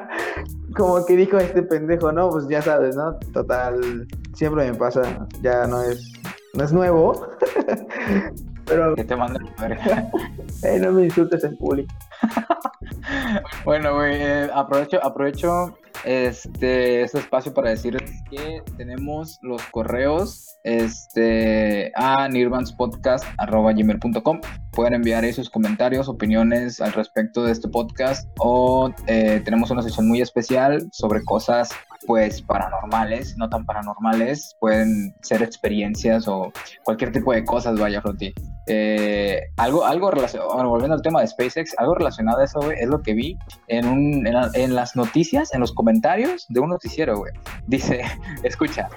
[0.76, 3.16] Como que dijo este pendejo, no, pues ya sabes, ¿no?
[3.32, 6.12] Total, siempre me pasa, ya no es,
[6.54, 7.26] no es nuevo.
[8.70, 8.94] Pero.
[8.94, 10.10] Que te manden a verga.
[10.62, 11.92] eh, no me insultes en público.
[13.64, 21.90] bueno, güey, eh, aprovecho, aprovecho este, este espacio para decirles que tenemos los correos este,
[21.96, 24.40] a nirvanspodcast.com.
[24.72, 29.82] Pueden enviar ahí sus comentarios, opiniones al respecto de este podcast o eh, tenemos una
[29.82, 31.70] sesión muy especial sobre cosas
[32.06, 36.50] pues paranormales, no tan paranormales, pueden ser experiencias o
[36.82, 38.32] cualquier tipo de cosas, vaya, Floti.
[38.66, 43.02] Eh, algo, algo relacionado, volviendo al tema de SpaceX, algo relacionado a eso, es lo
[43.02, 43.36] que vi
[43.68, 47.24] en, un, en, las noticias, en los comentarios de un noticiero.
[47.66, 48.02] Dice,
[48.42, 48.88] escucha,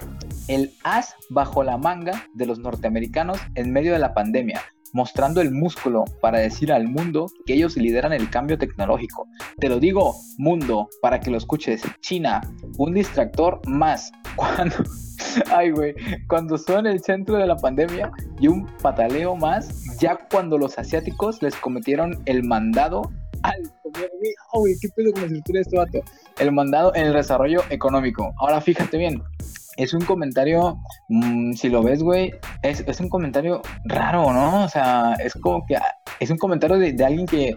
[0.47, 4.62] el as bajo la manga de los norteamericanos en medio de la pandemia
[4.94, 9.28] mostrando el músculo para decir al mundo que ellos lideran el cambio tecnológico.
[9.60, 11.82] Te lo digo, mundo, para que lo escuches.
[12.02, 12.42] China,
[12.78, 14.12] un distractor más.
[14.36, 14.76] Cuando,
[15.52, 15.94] ay, güey,
[16.28, 21.40] cuando son el centro de la pandemia y un pataleo más, ya cuando los asiáticos
[21.44, 23.12] les cometieron el mandado
[23.44, 23.62] al
[24.54, 26.04] Uy, ¿qué pedo con la estructura de este?
[26.40, 28.34] El mandado en el desarrollo económico.
[28.38, 29.22] Ahora fíjate bien,
[29.78, 34.64] es un comentario, mmm, si lo ves, güey, es, es, un comentario raro, ¿no?
[34.64, 35.78] O sea, es como que
[36.20, 37.56] es un comentario de, de alguien que,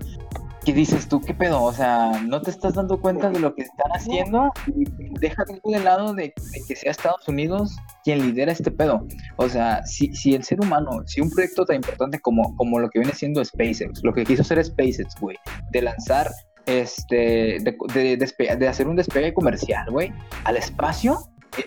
[0.67, 1.63] que dices tú, ¿qué pedo?
[1.63, 4.85] O sea, no te estás dando cuenta de lo que están haciendo y
[5.21, 6.35] déjate de lado de,
[6.67, 9.07] que sea Estados Unidos quien lidera este pedo.
[9.37, 12.91] O sea, si, si el ser humano, si un proyecto tan importante como, como lo
[12.91, 15.37] que viene siendo SpaceX, lo que quiso hacer SpaceX, güey,
[15.71, 16.33] de lanzar
[16.67, 21.21] este, de, de, de hacer un despegue comercial, güey, al espacio,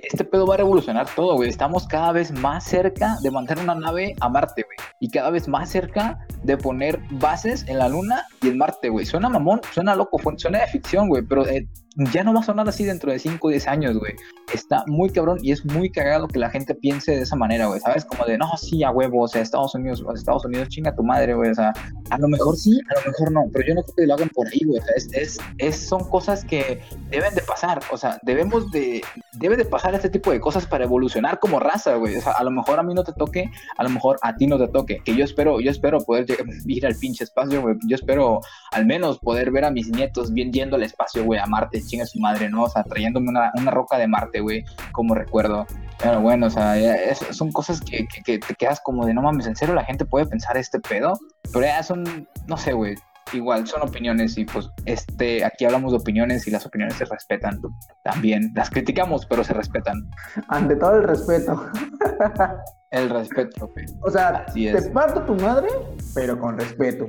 [0.04, 1.49] este pedo va a revolucionar todo, güey.
[1.49, 4.78] Estamos cada vez más cerca de mandar una nave a Marte, güey.
[4.99, 9.06] Y cada vez más cerca de poner bases en la Luna y en Marte, güey.
[9.06, 11.67] Suena mamón, suena loco, suena de ficción, güey, pero eh,
[12.14, 14.14] ya no va a sonar así dentro de 5 o 10 años, güey.
[14.54, 17.80] Está muy cabrón y es muy cagado que la gente piense de esa manera, güey.
[17.80, 18.06] ¿Sabes?
[18.06, 20.96] Como de, no, sí, a huevo, o sea, Estados Unidos, o sea, Estados Unidos, chinga
[20.96, 21.52] tu madre, güey.
[21.52, 21.74] O sea,
[22.10, 24.30] a lo mejor sí, a lo mejor no, pero yo no creo que lo hagan
[24.30, 24.80] por ahí, güey.
[24.82, 29.02] O sea, es, es, es- son cosas que deben de pasar, o sea, debemos de,
[29.34, 32.16] debe de pasar este tipo de cosas para evolucionar como raza, güey.
[32.18, 34.48] O sea, a lo mejor a mí no te toque, a lo mejor a ti
[34.48, 36.26] no te toque, que yo espero, yo espero poder
[36.66, 37.76] ir al pinche espacio, güey.
[37.88, 41.46] Yo espero al menos poder ver a mis nietos bien yendo al espacio, güey, a
[41.46, 42.63] Marte, chinga su madre, ¿no?
[42.63, 45.65] O sea, trayéndome una, una roca de Marte, güey, como recuerdo.
[46.02, 49.21] Pero bueno, o sea, es- son cosas que, que, que te quedas como de no
[49.21, 51.19] mames, en serio la gente puede pensar este pedo,
[51.52, 52.95] pero ya son, no sé, güey,
[53.34, 57.60] igual son opiniones y pues este, aquí hablamos de opiniones y las opiniones se respetan
[58.04, 58.52] también.
[58.56, 60.10] Las criticamos, pero se respetan.
[60.47, 61.69] Ante todo el respeto.
[62.91, 63.86] El respeto, güey.
[64.02, 65.67] O sea, te parto tu madre,
[66.15, 67.06] pero con respeto.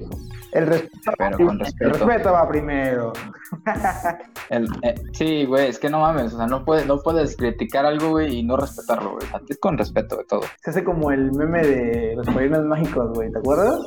[0.52, 1.64] El respeto, Pero va con primero.
[1.64, 1.84] respeto.
[1.84, 3.12] El respeto va primero.
[4.50, 7.86] El, eh, sí, güey, es que no mames, o sea, no puedes, no puedes criticar
[7.86, 9.26] algo, güey, y no respetarlo, güey.
[9.48, 10.42] Es con respeto de todo.
[10.62, 13.78] Se hace como el meme de los padrinos mágicos, güey, ¿te acuerdas?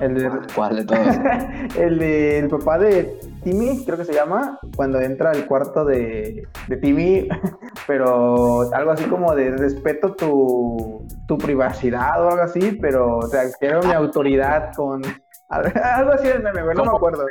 [0.00, 1.06] El de, ¿Cuál de todos?
[1.78, 6.46] el de el papá de Timmy, creo que se llama, cuando entra al cuarto de,
[6.68, 7.28] de Timmy,
[7.86, 10.91] pero algo así como de respeto tu,
[11.26, 15.02] tu privacidad o algo así, pero o sea, quiero mi autoridad con...
[15.52, 17.26] Algo así del meme, güey, no me acuerdo.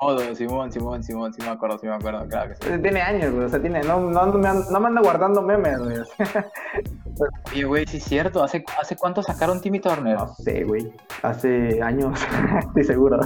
[0.00, 2.78] Todo, Simón, Simón, Simón, sí me acuerdo, sí me acuerdo, claro que sí.
[2.80, 5.42] Tiene años, güey, o sea, tiene, no, no, ando- me ando- no me anda guardando
[5.42, 5.96] memes, güey.
[7.52, 10.16] Oye, güey, sí es cierto, ¿hace, ¿hace cuánto sacaron Timmy Turner?
[10.16, 12.18] No sé, güey, hace años,
[12.68, 13.18] estoy seguro.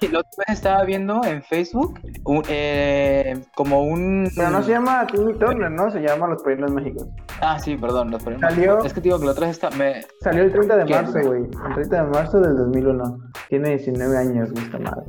[0.00, 4.28] Sí, La otra vez estaba viendo en Facebook un, eh, como un...
[4.36, 5.90] Pero no se llama Timmy Turner, ¿no?
[5.90, 7.06] Se llama Los Padrinos Mágicos.
[7.40, 8.42] Ah, sí, perdón, los premios.
[8.42, 9.70] Salió- Es que digo que la otra vez está...
[9.70, 10.02] me...
[10.20, 10.94] Salió el 30 de ¿Qué?
[10.94, 11.42] marzo, güey.
[11.42, 13.18] El 30 de marzo del 2001.
[13.48, 15.02] Tiene 19 años, güey, esta madre.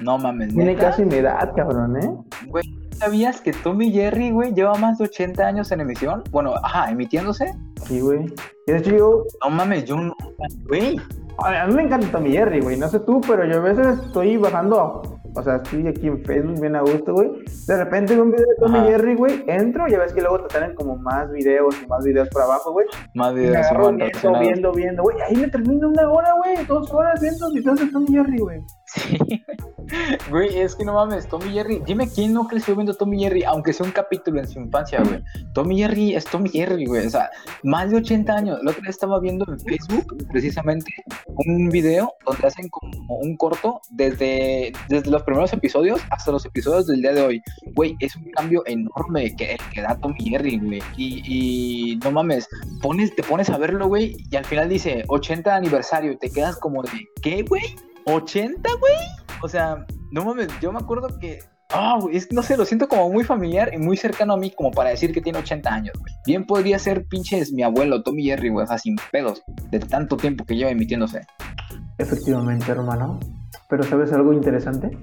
[0.00, 0.90] No mames, Tiene ¿neta?
[0.90, 2.10] casi mi edad, cabrón, ¿eh?
[2.48, 2.64] Güey,
[2.98, 6.24] ¿sabías que Tommy Jerry, güey, lleva más de 80 años en emisión?
[6.30, 7.54] Bueno, ajá, emitiéndose.
[7.86, 8.26] Sí, güey.
[8.66, 9.24] De hecho, yo.
[9.44, 10.14] No mames, yo no...
[10.66, 10.96] Güey,
[11.38, 12.76] A mí me encanta Tommy Jerry, güey.
[12.76, 15.02] No sé tú, pero yo a veces estoy bajando.
[15.36, 17.28] O sea, estoy aquí en Facebook bien a gusto, güey.
[17.66, 18.86] De repente veo un video de Tommy Ajá.
[18.86, 19.44] Jerry, güey.
[19.48, 22.42] Entro y ya ves que luego te salen como más videos y más videos por
[22.42, 22.86] abajo, güey.
[23.14, 25.20] más Y me videos, agarro Simón, viendo, viendo, viendo, güey.
[25.22, 26.64] Ahí me termino una hora, güey.
[26.66, 28.60] Dos horas viendo videos de Tommy Jerry, güey.
[28.94, 29.18] Sí.
[30.30, 31.82] Güey, es que no mames, Tommy Jerry.
[31.86, 35.22] Dime quién no creció viendo Tommy Jerry, aunque sea un capítulo en su infancia, güey.
[35.52, 37.06] Tommy Jerry es Tommy Jerry, güey.
[37.06, 37.30] O sea,
[37.62, 38.58] más de 80 años.
[38.62, 40.92] La otra vez estaba viendo en Facebook, precisamente,
[41.46, 46.86] un video donde hacen como un corto desde, desde los primeros episodios hasta los episodios
[46.86, 47.42] del día de hoy.
[47.74, 50.82] Güey, es un cambio enorme que, que da Tommy Jerry, güey.
[50.96, 52.48] Y, y no mames,
[52.82, 56.56] pones, te pones a verlo, güey, y al final dice 80 aniversario y te quedas
[56.56, 56.90] como de,
[57.22, 57.62] ¿qué, güey?
[58.06, 58.94] ¿80, güey?
[59.42, 61.38] O sea, no mames, yo me acuerdo que.
[61.70, 64.50] Ah, güey, es no sé, lo siento como muy familiar y muy cercano a mí,
[64.50, 66.12] como para decir que tiene 80 años, güey.
[66.26, 70.16] Bien podría ser pinches mi abuelo, Tommy Jerry, güey, o sea, sin pedos, de tanto
[70.16, 71.22] tiempo que lleva emitiéndose.
[71.98, 73.18] Efectivamente, hermano.
[73.68, 74.96] Pero ¿sabes algo interesante?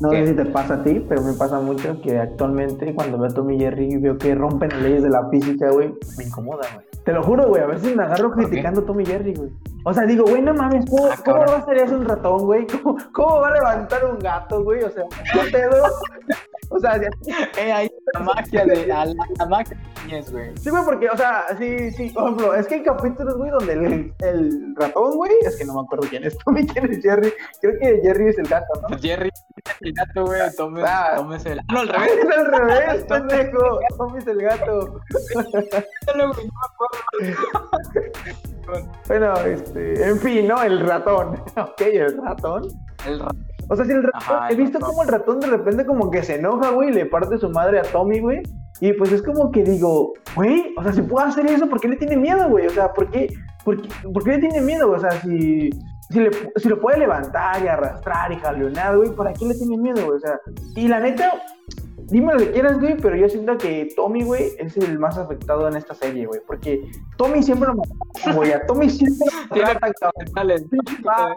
[0.00, 0.26] No ¿Qué?
[0.26, 3.34] sé si te pasa a ti, pero me pasa mucho que actualmente cuando veo a
[3.34, 6.85] Tommy Jerry y veo que rompen las leyes de la física, güey, me incomoda, güey.
[7.06, 9.50] Te lo juro, güey, a veces me agarro criticando Tommy Jerry, güey.
[9.84, 12.44] O sea, digo, güey, no mames, ¿cómo, Ah, cómo va a hacer eso un ratón,
[12.46, 12.66] güey?
[12.66, 14.82] ¿Cómo, cómo va a levantar un gato, güey?
[14.82, 15.84] O sea, ¿qué pedo?
[16.68, 17.08] O sea, ya-
[17.62, 18.86] Eh, ahí la magia de.
[18.86, 20.56] la, la magia niñez, güey.
[20.58, 23.72] sí, güey, porque, o sea, sí, sí, por ejemplo, es que hay capítulos, güey, donde
[23.72, 27.32] el, el ratón, güey, es que no me acuerdo quién es Tommy, quién es Jerry.
[27.60, 28.98] Creo que Jerry es el gato, ¿no?
[28.98, 29.30] Jerry,
[29.80, 31.12] el gato, güey, tomes, Ah.
[31.16, 31.58] tomes el.
[31.60, 32.36] Ah, no, al Es revés.
[32.36, 33.80] al revés, pendejo.
[33.96, 35.00] Tommy es el gato.
[39.06, 40.60] Bueno, este, en fin, ¿no?
[40.62, 41.40] El ratón.
[41.56, 42.68] Ok, el ratón.
[43.06, 43.30] El ra-
[43.68, 46.22] O sea, si el ratón, Ajá, he visto como el ratón de repente como que
[46.22, 48.42] se enoja, güey, y le parte su madre a Tommy, güey.
[48.80, 51.88] Y pues es como que digo, güey, o sea, si puede hacer eso, ¿por qué
[51.88, 52.66] le tiene miedo, güey?
[52.66, 53.28] O sea, ¿por qué,
[53.64, 54.90] por qué, por qué le tiene miedo?
[54.90, 55.70] O sea, si,
[56.10, 59.78] si, le, si lo puede levantar y arrastrar y jalonear, güey, ¿para qué le tiene
[59.78, 60.16] miedo, güey?
[60.16, 60.38] O sea,
[60.76, 61.32] y la neta,
[62.04, 65.66] dime lo que quieras, güey, pero yo siento que Tommy, güey, es el más afectado
[65.68, 69.92] en esta serie, güey, porque Tommy siempre lo mata, güey, a Tommy siempre lo mata,
[70.00, 70.26] cabrón.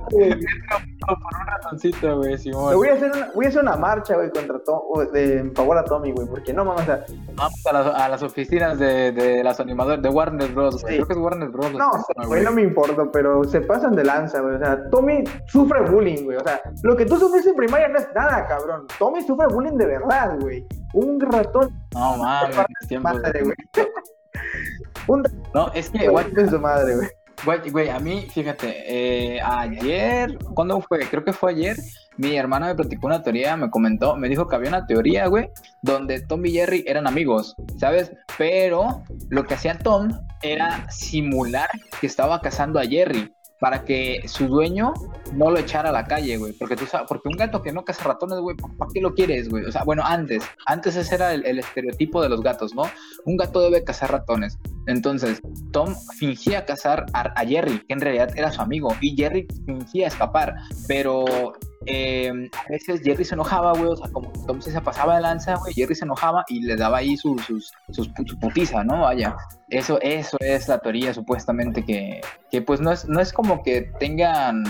[0.09, 2.75] Por un ratoncito, güey, Simón.
[2.75, 4.79] Voy a hacer una, voy a hacer una marcha, güey, contra Tom,
[5.11, 8.09] de, en favor a Tommy, güey, porque no mames, o sea, Vamos a las, a
[8.09, 10.81] las oficinas de, de las animadores de Warner Bros.
[10.81, 10.93] güey.
[10.93, 10.97] Sí.
[10.97, 11.73] Creo que es Warner Bros.
[11.73, 11.91] No,
[12.27, 14.55] güey, no me importa, pero se pasan de lanza, güey.
[14.55, 16.37] O sea, Tommy sufre bullying, güey.
[16.37, 18.85] O sea, lo que tú sufres en primaria no es nada, cabrón.
[18.97, 20.48] Tommy sufre bullying de verdad, güey.
[20.93, 22.57] Un ratón No mames,
[22.87, 23.09] tiempo.
[23.09, 23.55] madre, güey.
[25.07, 27.07] Un No, es que, güey, de su madre, güey.
[27.45, 30.99] Güey, güey, a mí, fíjate, eh, ayer, ¿cuándo fue?
[31.09, 31.77] Creo que fue ayer,
[32.17, 35.49] mi hermana me platicó una teoría, me comentó, me dijo que había una teoría, güey,
[35.81, 38.11] donde Tom y Jerry eran amigos, ¿sabes?
[38.37, 40.09] Pero lo que hacía Tom
[40.41, 41.69] era simular
[42.01, 44.93] que estaba cazando a Jerry para que su dueño
[45.33, 47.83] no lo echara a la calle, güey, porque tú sabes, porque un gato que no
[47.83, 49.65] caza ratones, güey, ¿para qué lo quieres, güey?
[49.65, 52.83] O sea, bueno, antes, antes ese era el, el estereotipo de los gatos, ¿no?
[53.25, 54.57] Un gato debe cazar ratones.
[54.87, 55.41] Entonces,
[55.71, 60.07] Tom fingía cazar a, a Jerry, que en realidad era su amigo, y Jerry fingía
[60.07, 60.55] escapar,
[60.87, 61.53] pero
[61.91, 65.55] eh, a veces Jerry se enojaba, güey, o sea, como Tom se pasaba de lanza,
[65.55, 69.01] güey, Jerry se enojaba y le daba ahí su, sus, sus, su putiza, ¿no?
[69.01, 69.35] Vaya,
[69.69, 72.21] eso, eso es la teoría supuestamente que,
[72.51, 74.63] que pues no es, no es como que tengan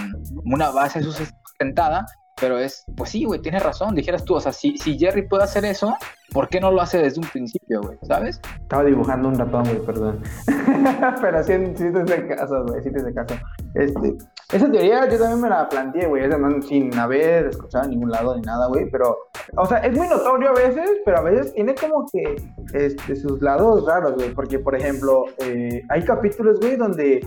[0.45, 2.05] una base sustentada,
[2.39, 5.43] pero es, pues sí, güey, tienes razón, dijeras tú, o sea, si, si Jerry puede
[5.43, 5.97] hacer eso,
[6.31, 7.97] ¿por qué no lo hace desde un principio, güey?
[8.03, 8.39] ¿Sabes?
[8.61, 10.19] Estaba dibujando un ratón, güey, perdón.
[11.21, 13.35] Pero sí, sí te hace caso, güey, sí te hace caso.
[13.75, 14.17] Este,
[14.51, 16.23] esa teoría yo también me la planteé, güey,
[16.67, 19.15] sin haber escuchado en ningún lado ni nada, güey, pero,
[19.55, 22.35] o sea, es muy notorio a veces, pero a veces tiene como que
[22.73, 27.25] este, sus lados raros, güey, porque, por ejemplo, eh, hay capítulos, güey, donde,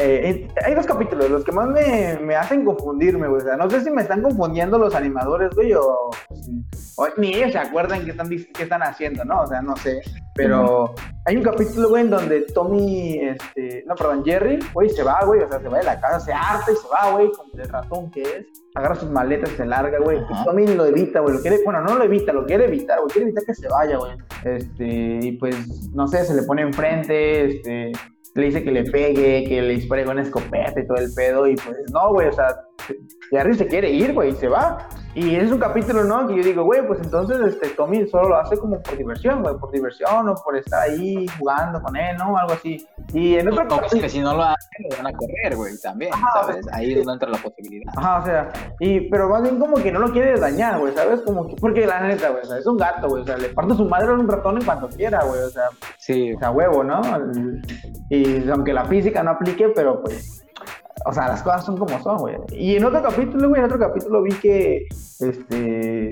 [0.00, 3.70] eh, hay dos capítulos, los que más me, me hacen confundirme, güey, o sea, no
[3.70, 6.10] sé si me están confundiendo los animadores, güey, o,
[6.96, 9.42] o ni ellos se acuerdan qué están, dic- qué están haciendo, ¿no?
[9.42, 10.00] O sea, no sé,
[10.34, 10.94] pero
[11.24, 15.40] hay un capítulo, güey, en donde Tommy, este, no, perdón, Jerry, güey, se va, güey,
[15.42, 17.68] o sea, se va de la casa, se harta y se va, güey, como el
[17.68, 21.34] ratón que es, agarra sus maletas y se larga, güey, y Tommy lo evita, güey,
[21.36, 23.96] lo quiere, bueno, no lo evita, lo quiere evitar, güey, quiere evitar que se vaya,
[23.96, 24.12] güey,
[24.44, 27.92] este, y pues, no sé, se le pone enfrente, este,
[28.34, 31.46] le dice que le pegue, que le dispare con una escopeta y todo el pedo,
[31.46, 32.54] y pues, no, güey, o sea,
[33.30, 34.88] Jerry se quiere ir, güey, y se va.
[35.14, 36.28] Y es un capítulo, ¿no?
[36.28, 39.56] Que yo digo, güey, pues entonces este Tommy solo lo hace como por diversión, güey,
[39.56, 42.36] por diversión o por estar ahí jugando con él, ¿no?
[42.36, 42.86] Algo así.
[43.14, 44.02] Y en otro capítulo.
[44.02, 46.42] que si no lo hacen, lo van a correr, güey, también, Ajá.
[46.42, 46.66] ¿sabes?
[46.70, 47.92] Ahí es donde entra la posibilidad.
[47.96, 51.22] Ajá, o sea, y, pero más bien como que no lo quiere dañar, güey, ¿sabes?
[51.22, 53.48] Como que, porque la neta, güey, o sea, es un gato, güey, o sea, le
[53.48, 56.50] parte su madre a un ratón en cuanto quiera, güey, o sea, Sí, o sea,
[56.50, 57.00] huevo, ¿no?
[58.10, 60.44] Y aunque la física no aplique, pero pues,
[61.04, 62.36] o sea, las cosas son como son, güey.
[62.50, 64.86] Y en otro capítulo, güey, en otro capítulo vi que,
[65.20, 66.10] este,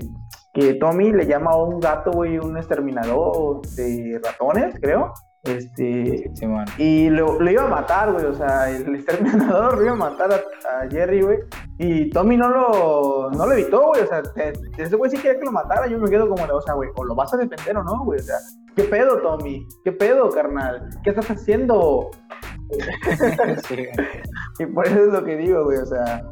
[0.53, 5.12] que Tommy le llama a un gato, güey, un exterminador de ratones, creo.
[5.44, 6.64] Este, Simón.
[6.79, 8.25] y lo, lo iba a matar, güey.
[8.25, 10.37] O sea, el exterminador lo iba a matar a,
[10.85, 11.38] a Jerry, güey.
[11.79, 14.03] Y Tommy no lo, no lo evitó, güey.
[14.03, 15.87] O sea, te- ese güey sí quería que lo matara.
[15.87, 18.20] Yo me quedo como o sea, güey, o lo vas a defender o no, güey.
[18.20, 18.37] O sea,
[18.75, 19.66] ¿qué pedo, Tommy?
[19.85, 20.88] ¿Qué pedo, carnal?
[21.03, 22.11] ¿Qué estás haciendo?
[24.58, 25.78] Y por eso es lo que digo, güey.
[25.78, 26.22] O sea,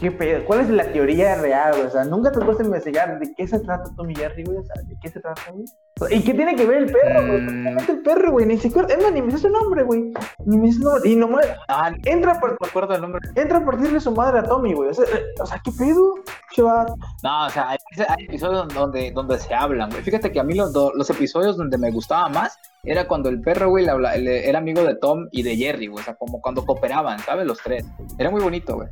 [0.00, 0.44] ¿qué pedo?
[0.44, 1.74] ¿Cuál es la teoría real?
[1.86, 4.58] O sea, nunca te a investigar de qué se trata Tommy Jerry, güey.
[4.58, 5.64] O sea, ¿de qué se trata, güey?
[6.10, 7.40] ¿Y qué tiene que ver el perro, güey?
[7.44, 7.96] ¿Por qué Mm.
[7.96, 8.46] el perro, güey?
[8.46, 10.12] Ni siquiera, es más, ni me dice su nombre, güey.
[10.44, 11.10] Ni me dice su nombre.
[11.10, 13.20] Y nomás Ah, entra por, no me acuerdo el nombre.
[13.34, 14.90] entra a partirle su madre a Tommy, güey.
[14.90, 16.14] O sea, eh, o sea, ¿qué pedo?
[16.54, 16.86] Chaval.
[17.22, 20.02] No, o sea, hay, hay episodios donde, donde se hablan, güey.
[20.02, 23.68] Fíjate que a mí los, los episodios donde me gustaba más era cuando el perro,
[23.70, 26.00] güey, era amigo de Tom y de Jerry, güey.
[26.00, 27.46] O sea, como cuando cooperaban, ¿sabes?
[27.46, 27.84] Los tres.
[28.18, 28.88] Era muy bonito, güey.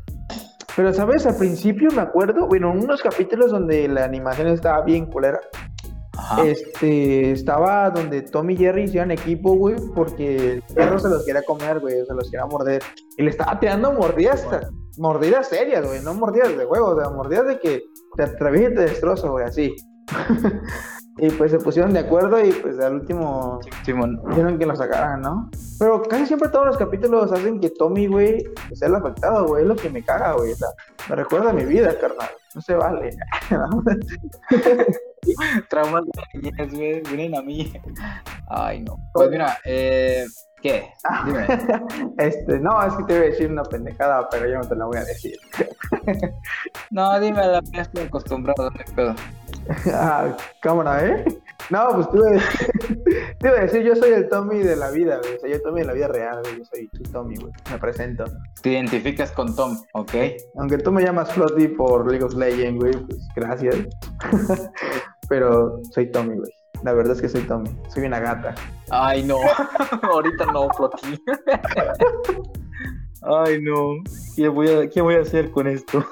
[0.77, 1.27] Pero, ¿sabes?
[1.27, 5.41] Al principio me acuerdo, bueno, en unos capítulos donde la animación estaba bien culera.
[6.19, 6.45] Ajá.
[6.45, 11.43] Este, estaba donde Tom y Jerry hicieron equipo, güey, porque el perro se los quería
[11.43, 12.83] comer, güey, se los quería morder.
[13.17, 14.47] Y le estaba tirando mordidas,
[14.99, 17.83] mordidas serias, güey, no mordidas de juego, o sea, mordidas de que
[18.17, 19.75] te atraviesa y te destrozo, güey, así.
[21.19, 24.21] y pues se pusieron de acuerdo y pues al último Simón.
[24.29, 25.51] Dijeron que lo sacaran, ¿no?
[25.79, 29.63] Pero casi siempre todos los capítulos hacen que Tommy, güey, sea el afectado, güey.
[29.63, 30.53] Es lo que me caga, güey.
[30.53, 30.69] O sea,
[31.09, 32.29] me recuerda a mi vida, carnal.
[32.55, 33.17] No se vale.
[35.71, 37.73] Traumas de niñez, güey, vienen a mí.
[38.49, 38.99] Ay, no.
[39.15, 40.27] Pues mira, eh,
[40.61, 40.91] ¿qué?
[41.25, 41.47] Dime.
[42.19, 44.85] este, no, es que te iba a decir una pendejada, pero yo no te la
[44.85, 45.39] voy a decir.
[46.91, 49.15] No, dime, la ya estoy acostumbrado, no pedo.
[49.93, 51.25] ah, cámara, ¿eh?
[51.71, 53.05] No, pues decir,
[53.41, 55.37] te iba a decir, yo soy el Tommy de la vida, güey.
[55.37, 56.59] O sea, yo Tommy de la vida real, güey.
[56.59, 57.53] Yo soy tu Tommy, güey.
[57.71, 58.25] Me presento.
[58.63, 60.15] Te identificas con Tom, ¿ok?
[60.59, 63.77] Aunque tú me llamas Flotty por League of Legends, güey, pues gracias.
[65.29, 66.53] pero soy Tommy, güey.
[66.83, 67.71] La verdad es que soy Tommy.
[67.89, 68.55] Soy una gata.
[68.91, 69.39] Ay, no.
[70.03, 71.21] Ahorita no, Floti.
[73.23, 73.97] Ay, no.
[74.37, 76.05] ¿Qué voy, a, ¿Qué voy a hacer con esto?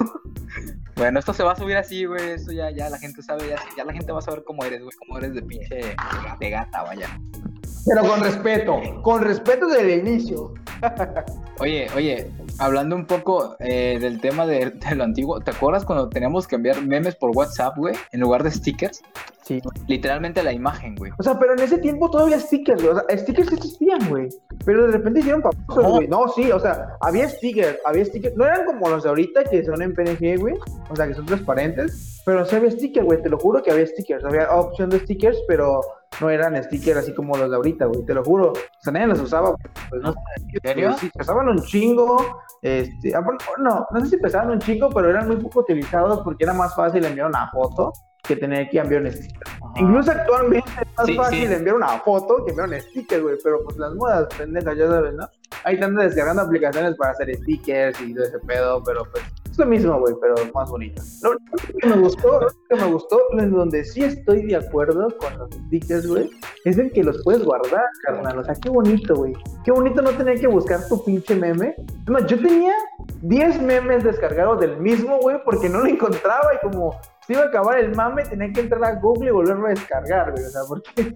[0.97, 2.30] Bueno, esto se va a subir así, güey.
[2.30, 4.82] Esto ya, ya la gente sabe, ya, ya la gente va a saber cómo eres,
[4.82, 4.97] güey.
[4.99, 5.97] Cómo eres de pinche
[6.40, 7.09] de gata, vaya.
[7.86, 10.55] Pero con respeto, con respeto desde el inicio.
[11.61, 16.09] Oye, oye, hablando un poco eh, del tema de, de, lo antiguo, ¿te acuerdas cuando
[16.09, 17.95] teníamos que enviar memes por WhatsApp, güey?
[18.11, 19.03] En lugar de stickers.
[19.45, 19.61] Sí.
[19.86, 21.12] Literalmente la imagen, güey.
[21.18, 22.95] O sea, pero en ese tiempo todavía stickers, güey.
[22.95, 24.28] O sea, stickers existían, güey.
[24.64, 26.09] Pero de repente hicieron papasos, güey.
[26.09, 28.36] No, sí, o sea, había stickers, había stickers.
[28.36, 30.55] No eran como los de ahorita que son en PNG, güey.
[30.91, 32.22] O sea, que son transparentes.
[32.26, 33.22] Pero sí había stickers, güey.
[33.22, 34.24] Te lo juro que había stickers.
[34.24, 35.80] Había opción de stickers, pero
[36.20, 38.05] no eran stickers así como los de ahorita, güey.
[38.05, 38.51] Te lo juro.
[38.53, 39.55] O sea, nadie los usaba,
[39.91, 40.14] pues no.
[40.53, 40.95] ¿En serio?
[40.99, 42.41] Sí, pesaban un chingo.
[42.62, 43.22] Este, ah,
[43.59, 46.74] no, no sé si pesaban un chingo, pero eran muy poco utilizados porque era más
[46.74, 49.43] fácil enviar una foto que tener que enviar un sticker.
[49.61, 49.72] Ajá.
[49.76, 51.53] Incluso actualmente es más Sí, fácil sí.
[51.55, 53.37] enviar una foto que enviar un sticker, güey.
[53.45, 55.28] Pero pues las modas, pendejas, ya sabes, ¿no?
[55.64, 59.22] Ahí están descargando aplicaciones para hacer stickers y todo ese pedo, pero pues
[59.55, 61.00] es lo mismo, güey, pero más bonito.
[61.22, 64.57] Lo único que me gustó, lo único que me gustó, en donde sí estoy de
[64.57, 66.28] acuerdo con los stickers, güey,
[66.64, 68.38] es en que los puedes guardar, carnal.
[68.38, 69.32] O sea, qué bonito, güey.
[69.64, 71.76] Qué bonito no tener que buscar tu pinche meme.
[72.09, 72.74] No, yo tenía
[73.22, 76.96] 10 memes descargados del mismo, güey, porque no lo encontraba y como
[77.27, 80.33] se iba a acabar el mame, tenía que entrar a Google y volverlo a descargar,
[80.33, 80.45] güey.
[80.45, 80.93] O sea, porque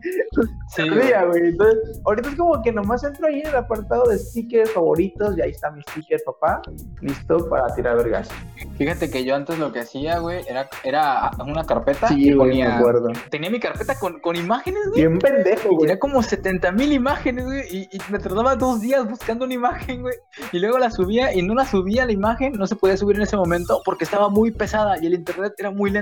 [0.74, 1.48] Sí, perdía, güey.
[1.48, 5.42] Entonces, ahorita es como que nomás entro ahí en el apartado de stickers favoritos y
[5.42, 6.62] ahí está mi sticker, papá,
[7.00, 8.28] listo para tirar vergas.
[8.76, 12.48] Fíjate que yo antes lo que hacía, güey, era, era una carpeta Sí, y güey,
[12.48, 12.78] me ponía...
[12.78, 13.08] acuerdo.
[13.30, 15.06] Tenía mi carpeta con, con imágenes, güey.
[15.06, 15.80] Bien pendejo, güey.
[15.80, 17.62] tenía como 70 mil imágenes, güey.
[17.70, 20.14] Y, y me tardaba dos días buscando una imagen, güey.
[20.52, 22.52] Y luego la subía y no la subía la imagen.
[22.54, 25.70] No se podía subir en ese momento porque estaba muy pesada y el internet era
[25.70, 25.97] muy lento.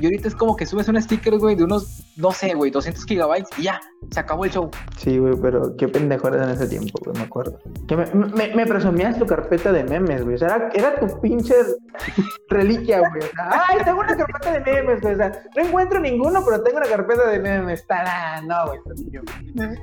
[0.00, 3.04] Y ahorita es como que subes un sticker, güey, de unos, no sé, güey, 200
[3.04, 3.80] gigabytes y ya,
[4.10, 4.70] se acabó el show.
[4.96, 7.58] Sí, güey, pero qué pendejo en ese tiempo, güey, me acuerdo.
[7.88, 10.36] Que me, me, me presumías tu carpeta de memes, güey.
[10.36, 11.54] O sea, era, era tu pinche
[12.48, 13.22] reliquia, güey.
[13.22, 15.14] O sea, ay, tengo una carpeta de memes, güey.
[15.14, 17.86] O sea, no encuentro ninguno, pero tengo una carpeta de memes.
[17.86, 18.78] Tarán, no, güey.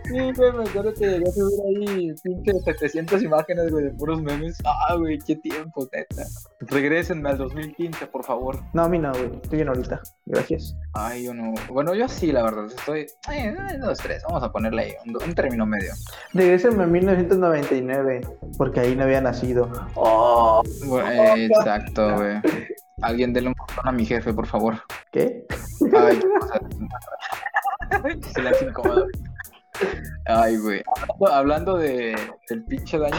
[0.05, 4.21] Sí, güey, me acuerdo que llegué a subir ahí pinche 700 imágenes, güey, de puros
[4.21, 4.57] memes.
[4.65, 6.23] Ah, güey, qué tiempo, neta.
[6.67, 8.59] Regrésenme al 2015, por favor.
[8.73, 9.25] No, a mí no, güey.
[9.41, 10.01] Estoy bien ahorita.
[10.25, 10.75] Gracias.
[10.93, 11.53] Ay, yo no.
[11.69, 12.65] Bueno, yo sí, la verdad.
[12.65, 13.07] Estoy.
[13.27, 14.23] Ay, dos, tres.
[14.27, 15.93] Vamos a ponerle ahí un, un término medio.
[16.33, 18.21] Regrésenme a 1999,
[18.57, 19.69] porque ahí no había nacido.
[19.95, 22.41] Oh, Güey, exacto, güey.
[23.01, 24.75] Alguien déle un botón a mi jefe, por favor.
[25.11, 25.45] ¿qué?
[25.95, 26.61] Ay, o sea,
[28.33, 29.07] silencio incómodo.
[30.25, 30.81] Ay, güey.
[31.31, 32.15] Hablando, de,
[32.49, 33.15] del pinche daño,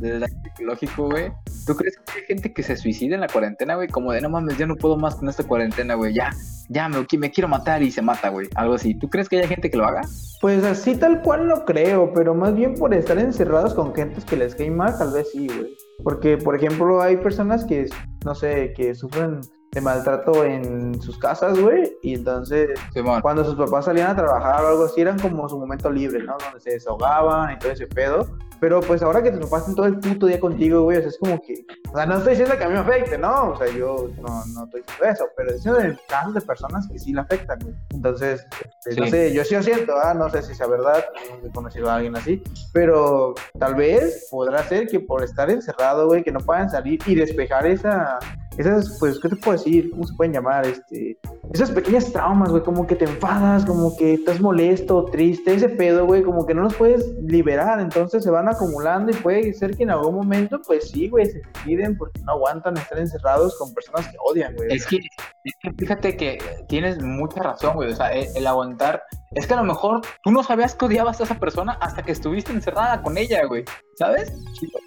[0.00, 1.32] del daño psicológico, güey.
[1.66, 3.88] ¿Tú crees que hay gente que se suicida en la cuarentena, güey?
[3.88, 6.14] Como de, no mames, ya no puedo más con esta cuarentena, güey.
[6.14, 6.30] Ya,
[6.68, 8.48] ya, me, quiero matar y se mata, güey.
[8.54, 8.94] Algo así.
[8.94, 10.02] ¿Tú crees que hay gente que lo haga?
[10.40, 14.36] Pues así tal cual no creo, pero más bien por estar encerrados con gentes que
[14.36, 15.76] les cae mal, tal vez sí, güey.
[16.02, 17.86] Porque, por ejemplo, hay personas que,
[18.24, 19.40] no sé, que sufren
[19.72, 23.22] de maltrato en sus casas, güey, y entonces Simón.
[23.22, 26.36] cuando sus papás salían a trabajar o algo así, eran como su momento libre, ¿no?
[26.44, 28.26] Donde se desahogaban y todo ese pedo.
[28.60, 31.08] Pero pues ahora que tus papás están todo el puto día contigo, güey, o sea,
[31.08, 33.48] es como que, o sea, no estoy diciendo que a mí me afecte, ¿no?
[33.50, 36.86] O sea, yo no, no estoy diciendo eso, pero estoy diciendo en casos de personas
[36.88, 37.74] que sí le afectan, güey.
[37.94, 38.46] Entonces,
[38.84, 39.10] este, no Sí.
[39.10, 40.12] sé, yo sí lo siento, ¿ah?
[40.14, 41.02] no sé si sea verdad,
[41.42, 42.40] no he conocido a alguien así,
[42.74, 47.14] pero tal vez podrá ser que por estar encerrado, güey, que no puedan salir y
[47.16, 48.20] despejar esa,
[48.58, 49.90] esas, pues, ¿qué te puedo decir?
[49.90, 50.66] ¿Cómo se pueden llamar?
[50.66, 51.18] Este,
[51.52, 56.06] esas pequeñas traumas, güey, como que te enfadas, como que estás molesto, triste, ese pedo,
[56.06, 59.84] güey, como que no los puedes liberar, entonces se van acumulando y puede ser que
[59.84, 64.08] en algún momento, pues sí, güey, se suiciden porque no aguantan estar encerrados con personas
[64.08, 64.74] que odian, güey.
[64.74, 64.98] Es que,
[65.44, 66.38] es que fíjate que
[66.68, 67.90] tienes mucha razón, güey.
[67.90, 69.02] O sea, el aguantar.
[69.34, 72.12] Es que a lo mejor tú no sabías que odiabas a esa persona hasta que
[72.12, 73.64] estuviste encerrada con ella, güey.
[73.96, 74.32] ¿Sabes?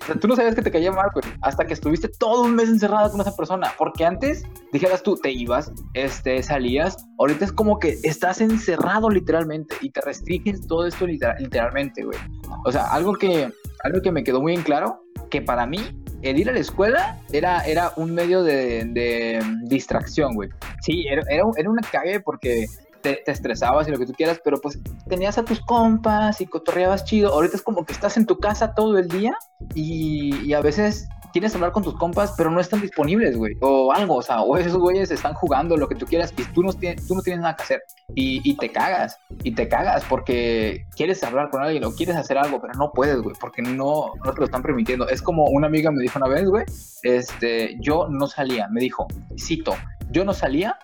[0.01, 1.25] O sea, tú no sabías que te caía mal, güey.
[1.41, 3.71] Hasta que estuviste todo un mes encerrada con esa persona.
[3.77, 6.95] Porque antes, dijeras tú, te ibas, este, salías.
[7.17, 12.17] Ahorita es como que estás encerrado literalmente y te restringes todo esto literal- literalmente, güey.
[12.65, 13.51] O sea, algo que,
[13.83, 15.79] algo que me quedó muy en claro, que para mí
[16.21, 20.49] el ir a la escuela era, era un medio de, de distracción, güey.
[20.81, 22.65] Sí, era, era una cague porque
[23.13, 27.05] te, estresabas y lo que tú quieras, pero pues tenías a tus compas y cotorreabas
[27.05, 27.31] chido.
[27.31, 29.37] Ahorita es como que estás en tu casa todo el día
[29.75, 33.55] y, a veces quieres hablar con tus compas, pero no están disponibles, güey.
[33.59, 37.05] O algo, o esos güeyes están jugando lo que tú quieras y tú no, tienes,
[37.05, 37.83] tú no tienes nada que hacer.
[38.15, 42.37] Y, y te cagas, y te cagas porque quieres hablar con alguien o quieres hacer
[42.37, 45.09] algo, pero no puedes, güey, porque no, no te lo están permitiendo.
[45.09, 46.63] Es como una amiga me dijo una vez, güey,
[47.03, 49.05] este, yo no salía, me dijo,
[49.37, 49.75] cito,
[50.11, 50.77] yo no salía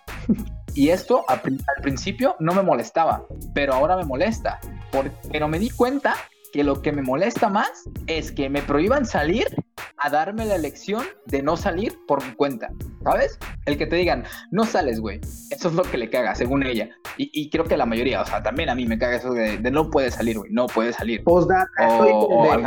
[0.74, 1.42] Y esto al,
[1.82, 4.60] principio no me molestaba, pero ahora me molesta.
[5.32, 6.16] pero me di cuenta
[6.54, 9.48] que lo que me molesta más es que me prohíban salir
[9.98, 12.70] a darme la elección de no salir por mi cuenta,
[13.04, 13.40] ¿sabes?
[13.66, 15.22] El que te digan, no sales, güey.
[15.50, 16.90] Eso es lo que le caga, según ella.
[17.18, 19.90] Y, creo que la mayoría, o sea, también a mí me caga eso de, no
[19.90, 21.22] puedes salir, güey, no puedes salir.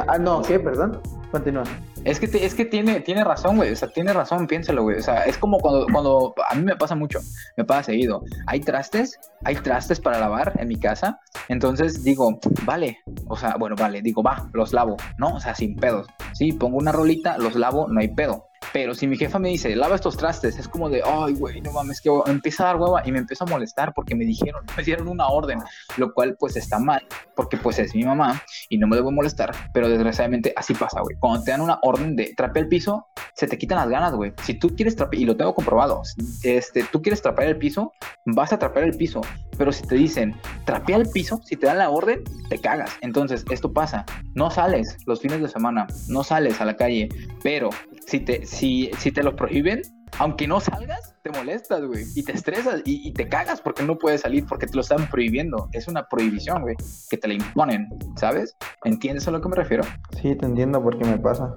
[0.08, 0.58] ah, no, ¿qué?
[0.58, 1.00] Perdón.
[1.30, 1.64] Continúa.
[2.04, 3.72] Es que, es que tiene, tiene razón, güey.
[3.72, 4.98] O sea, tiene razón, piénsalo, güey.
[4.98, 7.20] O sea, es como cuando, cuando a mí me pasa mucho,
[7.56, 8.22] me pasa seguido.
[8.46, 11.18] Hay trastes, hay trastes para lavar en mi casa.
[11.48, 12.98] Entonces digo, vale.
[13.26, 14.02] O sea, bueno, vale.
[14.02, 15.34] Digo, va, los lavo, ¿no?
[15.34, 16.06] O sea, sin pedos.
[16.34, 18.48] Sí, pongo una rolita, los lavo, no hay pedo.
[18.72, 21.72] Pero si mi jefa me dice, lava estos trastes, es como de, ay, güey, no
[21.72, 24.82] mames, que empieza a dar hueva y me empieza a molestar porque me dijeron, me
[24.82, 25.60] dieron una orden,
[25.96, 29.54] lo cual pues está mal, porque pues es mi mamá y no me debo molestar,
[29.72, 31.16] pero desgraciadamente así pasa, güey.
[31.18, 34.32] Cuando te dan una orden de trapear el piso, se te quitan las ganas, güey.
[34.42, 36.02] Si tú quieres trapear, y lo tengo comprobado,
[36.42, 37.92] este, tú quieres trapear el piso,
[38.24, 39.20] vas a trapear el piso,
[39.56, 40.34] pero si te dicen,
[40.64, 42.92] trapea el piso, si te dan la orden, te cagas.
[43.00, 44.04] Entonces, esto pasa,
[44.34, 47.08] no sales los fines de semana, no sales a la calle,
[47.42, 47.70] pero
[48.06, 49.82] si te, si, si te lo prohíben,
[50.18, 54.20] aunque no salgas, te molestas, güey, y te estresas y, te cagas porque no puedes
[54.20, 55.68] salir, porque te lo están prohibiendo.
[55.72, 56.76] Es una prohibición, güey,
[57.10, 58.56] que te la imponen, ¿sabes?
[58.84, 59.84] ¿Entiendes a lo que me refiero?
[60.20, 61.54] Sí, te entiendo porque me pasa.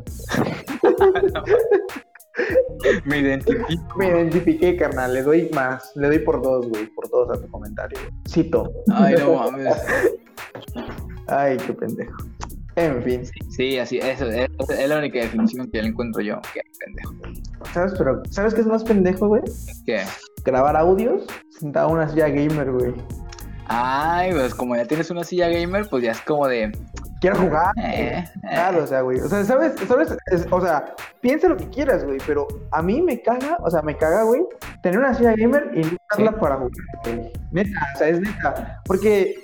[3.05, 3.97] me identifico.
[3.97, 5.13] Me identifiqué, carnal.
[5.13, 5.91] Le doy más.
[5.95, 6.87] Le doy por dos, güey.
[6.87, 7.99] Por dos a tu comentario.
[8.27, 8.71] Cito.
[8.93, 9.75] Ay, no mames.
[11.27, 12.15] Ay, qué pendejo.
[12.77, 13.23] En fin.
[13.49, 17.15] Sí, así, eso, es, es la única definición que le encuentro yo, que pendejo.
[17.73, 19.41] ¿Sabes, pero, ¿sabes qué es más pendejo, güey?
[19.83, 20.03] ¿Qué?
[20.45, 22.93] Grabar audios sentado en una silla gamer, güey.
[23.65, 26.71] Ay, pues como ya tienes una silla gamer, pues ya es como de,
[27.19, 27.73] quiero jugar.
[27.89, 29.19] Eh, claro, o sea, güey.
[29.19, 29.73] O sea, ¿sabes?
[29.87, 30.15] ¿sabes?
[30.51, 32.17] o sea, piensa lo que quieras, güey.
[32.27, 34.41] Pero a mí me caga, o sea, me caga, güey,
[34.81, 36.71] tener una silla gamer y no usarla para jugar,
[37.05, 37.31] güey.
[37.51, 38.81] Neta, o sea, es neta.
[38.85, 39.35] Porque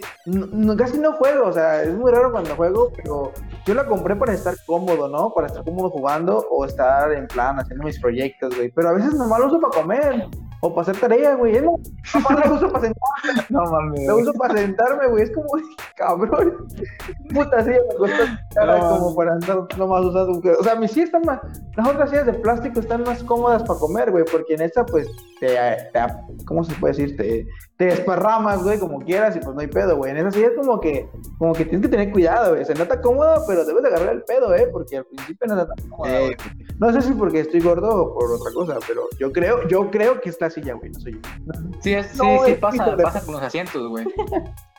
[0.78, 3.32] casi no juego, o sea, es muy raro cuando juego, pero
[3.66, 5.34] yo la compré para estar cómodo, ¿no?
[5.34, 8.70] Para estar cómodo jugando o estar en plan haciendo mis proyectos, güey.
[8.70, 10.28] Pero a veces nomás lo uso para comer
[10.64, 11.60] o para hacer tarea, güey.
[11.60, 11.78] No,
[12.14, 13.46] la uso para sentarme.
[13.50, 14.08] No mames.
[14.08, 15.24] La uso para sentarme, güey.
[15.24, 15.48] Es como,
[15.98, 16.68] cabrón.
[17.34, 18.24] Puta silla me costó
[18.56, 20.42] cara como para andar nomás usando.
[20.58, 21.42] O sea, mis sillas están más.
[21.76, 24.24] Las otras sillas de plástico están más cómodas para comer, güey.
[24.32, 25.06] Porque en esta, pues,
[25.42, 26.00] te, te,
[26.46, 27.18] ¿Cómo se puede decir?
[27.18, 27.46] Te,
[27.76, 30.12] te desparramas, güey, como quieras y pues no hay pedo, güey.
[30.12, 32.64] En esa silla es como que, como que tienes que tener cuidado, güey.
[32.64, 34.70] Se nota cómoda, pero debes de agarrar el pedo, eh.
[34.72, 36.20] Porque al principio no está tan cómoda,
[36.80, 40.22] No sé si porque estoy gordo o por otra cosa, pero yo creo, yo creo
[40.22, 41.20] que esta silla, güey, no soy yo.
[41.82, 44.06] Sí, sí, sí, pasa, pasa con los asientos, güey.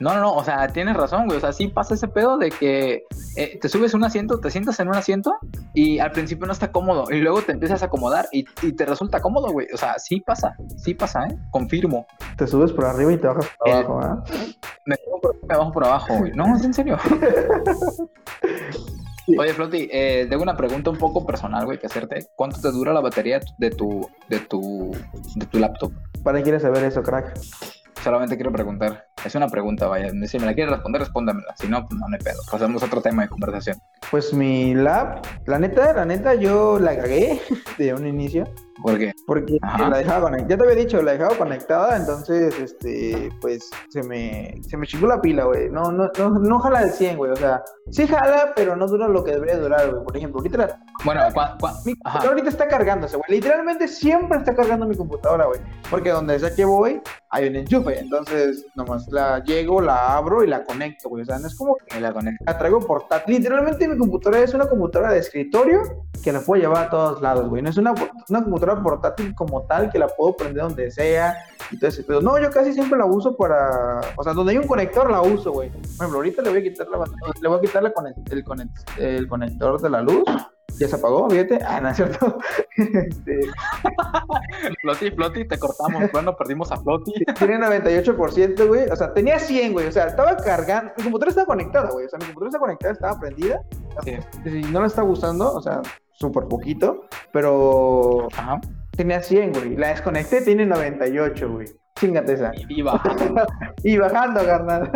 [0.01, 1.39] No, no, no, o sea, tienes razón, güey.
[1.39, 3.05] O sea, sí pasa ese pedo de que
[3.37, 5.35] eh, te subes un asiento, te sientas en un asiento
[5.73, 8.87] y al principio no está cómodo y luego te empiezas a acomodar y, y te
[8.87, 9.69] resulta cómodo, güey.
[9.73, 11.37] O sea, sí pasa, sí pasa, ¿eh?
[11.51, 12.07] Confirmo.
[12.37, 14.25] Te subes por arriba y te bajas por abajo, ¿ah?
[14.87, 14.97] Me,
[15.47, 16.33] bajo por abajo, güey.
[16.33, 16.99] No, es en serio.
[19.27, 22.27] Oye, Floti, eh, tengo una pregunta un poco personal, güey, que hacerte.
[22.37, 24.95] ¿Cuánto te dura la batería de tu, de tu,
[25.37, 25.93] de tu laptop?
[26.23, 27.35] ¿Para qué quieres saber eso, crack?
[28.03, 29.07] Solamente quiero preguntar.
[29.25, 30.11] Es una pregunta, vaya.
[30.27, 31.55] Si me la quieres responder, respóndamela.
[31.57, 32.41] Si no, pues no me pedo.
[32.51, 33.79] Pasamos a otro tema de conversación.
[34.11, 37.41] Pues mi lab, la neta, la neta, yo la cagué
[37.79, 38.45] de un inicio.
[38.83, 39.13] ¿Por qué?
[39.27, 40.49] Porque la dejaba conectada.
[40.49, 45.07] Ya te había dicho, la dejaba conectada, entonces, este, pues, se me, se me chingó
[45.07, 45.71] la pila, güey.
[45.71, 47.31] No, no, no, no jala al 100, güey.
[47.31, 50.05] O sea, sí jala, pero no dura lo que debería durar, güey.
[50.05, 50.81] Por ejemplo, ahorita...
[51.05, 51.21] Bueno,
[51.85, 53.27] mi computadora ahorita está cargándose, güey.
[53.29, 55.61] Literalmente siempre está cargando mi computadora, güey.
[55.91, 57.01] Porque donde sea que voy,
[57.31, 57.99] hay un enchufe.
[57.99, 61.23] Entonces, nomás la llego, la abro y la conecto, güey.
[61.23, 62.45] O sea, no es como que la conecto.
[62.47, 63.37] La traigo portátil.
[63.37, 65.83] Literalmente mi computadora es una computadora de escritorio
[66.23, 67.63] que la puedo llevar a todos lados, güey.
[67.63, 67.93] No es una,
[68.29, 71.37] una computadora portátil como tal que la puedo prender donde sea
[71.81, 72.21] ese pedo.
[72.21, 75.53] No, yo casi siempre la uso para, o sea, donde hay un conector la uso,
[75.53, 75.71] güey.
[75.71, 77.05] Por ejemplo, ahorita le voy a quitar la
[77.41, 78.45] le voy a quitar el,
[78.99, 80.25] el conector de la luz.
[80.79, 81.61] Ya se apagó, fíjate.
[81.65, 82.39] Ah, no es cierto.
[82.77, 83.41] este...
[85.15, 86.11] Floti, te cortamos.
[86.11, 87.13] Bueno, perdimos a Floti.
[87.39, 88.89] Tiene 98%, güey.
[88.91, 89.87] O sea, tenía 100, güey.
[89.87, 90.93] O sea, estaba cargando.
[90.97, 92.07] Mi computadora estaba conectada, güey.
[92.07, 93.63] O sea, mi computadora está conectada, estaba prendida.
[94.43, 95.81] Si no la está gustando, o sea,
[96.15, 98.61] súper poquito, pero Ajá.
[98.97, 99.77] tenía 100, güey.
[99.77, 101.67] La desconecté, tiene 98, güey.
[101.97, 102.51] Chingate esa.
[102.69, 103.47] Y, bajando.
[103.85, 104.91] y bajando, carnal.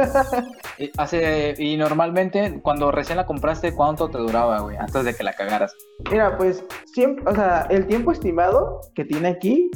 [0.79, 4.77] y, hace, y normalmente, cuando recién la compraste, ¿cuánto te duraba, güey?
[4.77, 5.73] Antes de que la cagaras.
[6.11, 9.71] Mira, pues, siempre, o sea, el tiempo estimado que tiene aquí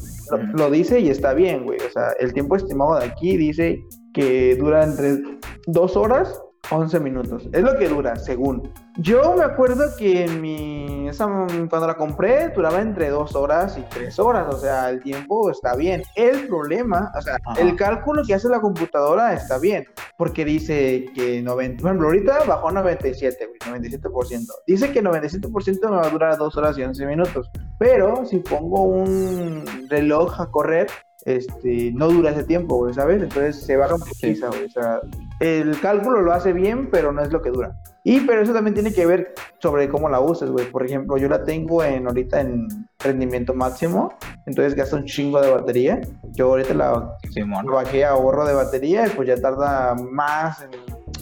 [0.55, 1.79] lo, dice y está bien, güey.
[1.79, 3.81] O sea, el tiempo estimado de aquí dice
[4.15, 5.19] que dura entre
[5.67, 7.49] dos horas 11 minutos.
[7.53, 8.73] Es lo que dura, según.
[8.97, 11.09] Yo me acuerdo que en mi.
[11.09, 11.27] Esa,
[11.69, 14.55] cuando la compré, duraba entre 2 horas y 3 horas.
[14.55, 16.03] O sea, el tiempo está bien.
[16.15, 19.85] El problema, o sea, el cálculo que hace la computadora está bien.
[20.17, 21.83] Porque dice que 90.
[21.83, 24.47] Por ejemplo, ahorita bajó a 97, 97%.
[24.67, 27.51] Dice que 97% me va a durar 2 horas y 11 minutos.
[27.79, 30.87] Pero si pongo un reloj a correr,
[31.25, 33.23] este, no dura ese tiempo, güey, ¿sabes?
[33.23, 34.65] Entonces se baja un poquito, güey.
[34.65, 35.01] O sea,
[35.41, 37.77] el cálculo lo hace bien, pero no es lo que dura.
[38.05, 40.67] Y pero eso también tiene que ver sobre cómo la uses, güey.
[40.67, 42.67] Por ejemplo, yo la tengo en ahorita en
[42.99, 44.13] rendimiento máximo,
[44.47, 46.01] entonces gasta un chingo de batería.
[46.33, 47.17] Yo ahorita la,
[47.65, 50.67] bajé a ahorro de batería y pues ya tarda más,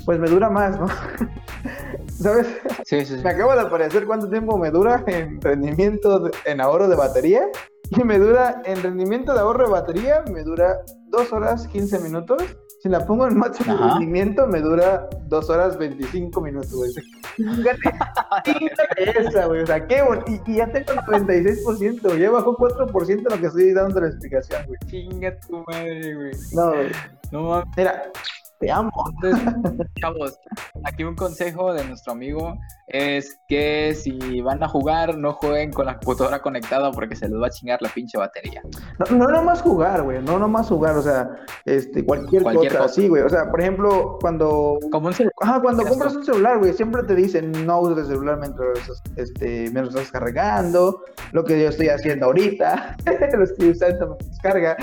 [0.07, 0.87] pues me dura más, ¿no?
[2.21, 2.47] ¿Sabes?
[2.85, 3.23] Sí, sí, sí.
[3.23, 7.43] Me acabo de aparecer cuánto tiempo me dura en rendimiento, en ahorro de batería.
[7.91, 10.79] Y me dura, en rendimiento de ahorro de batería, me dura
[11.09, 12.43] 2 horas 15 minutos.
[12.83, 16.93] Si la pongo en máximo rendimiento, me dura 2 horas 25 minutos, güey.
[19.19, 19.63] esa, güey.
[19.63, 20.43] O sea, qué bonito.
[20.47, 24.79] Y, ya tengo el 96%, ya bajó 4% lo que estoy dando la explicación, güey.
[24.87, 26.31] Chinga tu madre, güey.
[26.53, 26.91] No, güey.
[27.33, 28.13] No, Mira,
[28.61, 28.93] te amo.
[29.15, 29.55] Entonces,
[30.01, 30.39] chavos,
[30.85, 32.57] aquí un consejo de nuestro amigo
[32.87, 37.41] es que si van a jugar, no jueguen con la computadora conectada porque se les
[37.41, 38.63] va a chingar la pinche batería.
[38.99, 41.31] No, no nomás jugar, güey, no nomás jugar, o sea,
[41.65, 43.23] este, cualquier, cosa, así, güey.
[43.23, 44.79] O sea, por ejemplo, cuando...
[44.93, 45.33] Como un celular.
[45.41, 49.71] Ajá, cuando compras un celular, güey, siempre te dicen no uses el celular mientras, este,
[49.73, 51.03] mientras estás cargando,
[51.33, 52.97] lo que yo estoy haciendo ahorita,
[53.33, 54.77] lo estoy usando, me descarga.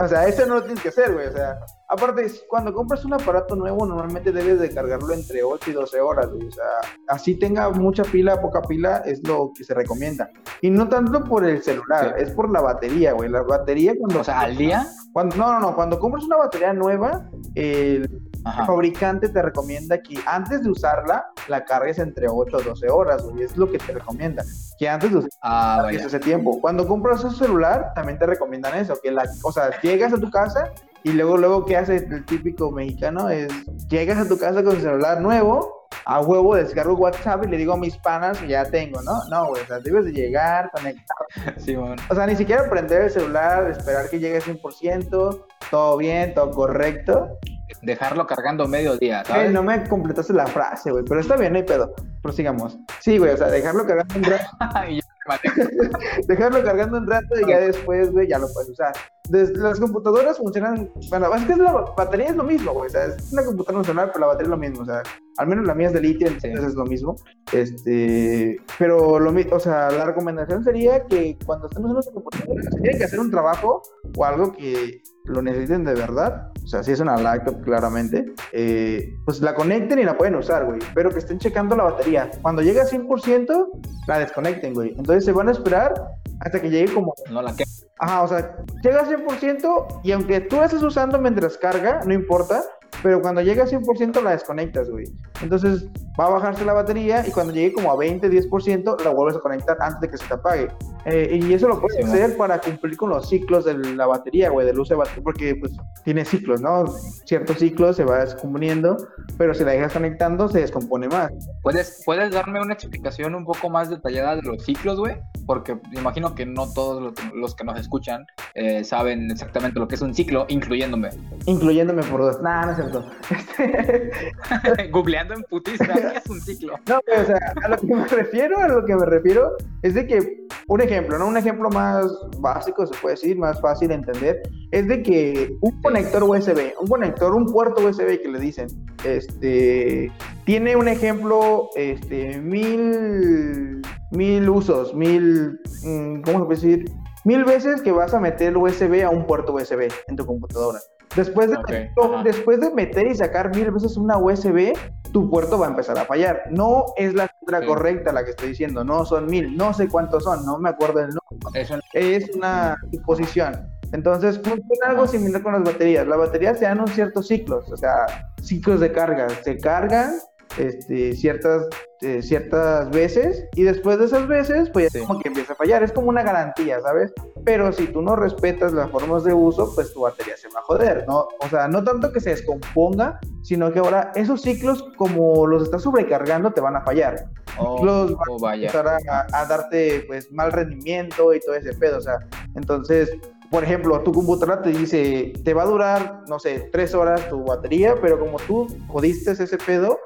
[0.00, 1.28] O sea, eso no lo tienes que hacer, güey.
[1.28, 5.72] O sea, aparte, cuando compras un aparato nuevo, normalmente debes de cargarlo entre 8 y
[5.74, 6.48] 12 horas, güey.
[6.48, 6.64] O sea,
[7.08, 10.30] así tenga mucha pila, poca pila, es lo que se recomienda.
[10.60, 13.28] Y no tanto por el celular, es por la batería, güey.
[13.28, 14.20] La batería cuando...
[14.20, 14.86] O sea, al día.
[15.12, 15.74] Cuando, no, no, no.
[15.76, 18.20] Cuando compras una batería nueva, el
[18.52, 23.42] fabricante te recomienda que antes de usarla, la cargues entre 8 o 12 horas, güey.
[23.44, 24.44] Es lo que te recomienda.
[24.78, 26.60] Que antes de usarla, ah, ese tiempo.
[26.60, 28.98] Cuando compras un celular, también te recomiendan eso.
[29.02, 30.72] Que la, o sea, llegas a tu casa
[31.04, 33.28] y luego, luego, ¿qué hace el típico mexicano?
[33.28, 33.52] Es,
[33.88, 37.76] llegas a tu casa con celular nuevo, a huevo descargo WhatsApp y le digo a
[37.76, 39.12] mis panas que ya tengo, ¿no?
[39.28, 41.16] No, güey, o sea, debes de llegar, conectar.
[41.58, 46.50] Sí, O sea, ni siquiera prender el celular, esperar que llegue 100%, todo bien, todo
[46.52, 47.38] correcto.
[47.82, 49.52] Dejarlo cargando medio día, ¿sabes?
[49.52, 51.94] no me completaste la frase, güey, pero está bien, no hay pedo.
[52.22, 52.78] Prosigamos.
[53.00, 54.46] Sí, güey, o sea, dejarlo cargando un rato.
[56.28, 58.92] dejarlo cargando un rato y ya después, güey, ya lo puedes usar.
[59.30, 63.44] Las computadoras funcionan, bueno, básicamente la batería es lo mismo, güey, o sea, es una
[63.44, 65.02] computadora nacional, pero la batería es lo mismo, o sea,
[65.38, 67.16] al menos la mía es de litio, entonces es lo mismo,
[67.52, 72.62] este, pero lo mismo, o sea, la recomendación sería que cuando estemos en nuestra computadora,
[72.62, 73.80] si tienen que hacer un trabajo
[74.14, 79.16] o algo que lo necesiten de verdad, o sea, si es una laptop claramente, eh,
[79.24, 82.30] pues la conecten y la pueden usar, güey, pero que estén checando la batería.
[82.42, 83.68] Cuando llegue a 100%,
[84.06, 84.90] la desconecten, güey.
[84.90, 85.94] Entonces se van a esperar
[86.40, 87.14] hasta que llegue como...
[87.30, 87.64] No la que...
[87.98, 92.12] Ajá, o sea, llega a 100% y aunque tú la estés usando mientras carga, no
[92.12, 92.62] importa,
[93.04, 95.04] pero cuando llega a 100% la desconectas, güey.
[95.42, 95.86] Entonces
[96.18, 99.40] va a bajarse la batería y cuando llegue como a 20, 10% la vuelves a
[99.40, 100.68] conectar antes de que se te apague.
[101.04, 104.66] Eh, y eso lo puedes hacer para cumplir con los ciclos de la batería, güey,
[104.66, 106.86] del uso de batería, porque pues tiene ciclos, ¿no?
[107.26, 108.96] Ciertos ciclos se va descomponiendo,
[109.36, 111.30] pero si la dejas conectando se descompone más.
[111.62, 115.16] ¿Puedes, ¿Puedes darme una explicación un poco más detallada de los ciclos, güey?
[115.46, 118.24] Porque imagino que no todos los, que nos escuchan
[118.54, 121.10] eh, saben exactamente lo que es un ciclo, incluyéndome.
[121.44, 122.40] Incluyéndome por dos.
[122.40, 122.78] Nada, no es
[124.90, 126.74] Googleando en putista, ¿qué es un ciclo?
[126.88, 130.06] No, o sea, a lo que me refiero, a lo que me refiero es de
[130.06, 131.26] que un ejemplo, ¿no?
[131.26, 132.06] Un ejemplo más
[132.38, 136.88] básico, se puede decir, más fácil de entender, es de que un conector USB, un
[136.88, 138.68] conector, un puerto USB que le dicen,
[139.04, 140.10] este,
[140.44, 146.92] tiene un ejemplo, este, mil, mil usos, mil, mm, ¿cómo se puede decir?
[147.24, 150.78] Mil veces que vas a meter USB a un puerto USB en tu computadora.
[151.16, 151.90] Después de,
[152.24, 154.72] después de meter y sacar mil veces una USB,
[155.12, 156.42] tu puerto va a empezar a fallar.
[156.50, 160.24] No es la cifra correcta la que estoy diciendo, no son mil, no sé cuántos
[160.24, 161.66] son, no me acuerdo el nombre.
[161.92, 163.68] Es una suposición.
[163.92, 166.06] Entonces, funciona algo similar con las baterías.
[166.06, 169.28] Las baterías se dan un ciertos ciclos, o sea, ciclos de carga.
[169.28, 170.14] Se cargan
[170.58, 171.66] este, ciertas,
[172.00, 175.82] eh, ciertas veces y después de esas veces, pues como que empieza a fallar.
[175.82, 177.12] Es como una garantía, ¿sabes?
[177.44, 180.62] Pero si tú no respetas las formas de uso, pues tu batería se va a
[180.62, 181.28] joder, ¿no?
[181.40, 185.82] O sea, no tanto que se descomponga, sino que ahora esos ciclos, como los estás
[185.82, 187.26] sobrecargando, te van a fallar.
[187.58, 191.98] Oh, los van oh, a empezar a, darte, pues, mal rendimiento y todo ese pedo,
[191.98, 192.18] o sea,
[192.56, 193.10] entonces
[193.54, 197.44] por ejemplo, tu computadora te dice, te va a durar, no sé, tres horas tu
[197.44, 199.96] batería, pero como tú jodiste ese pedo,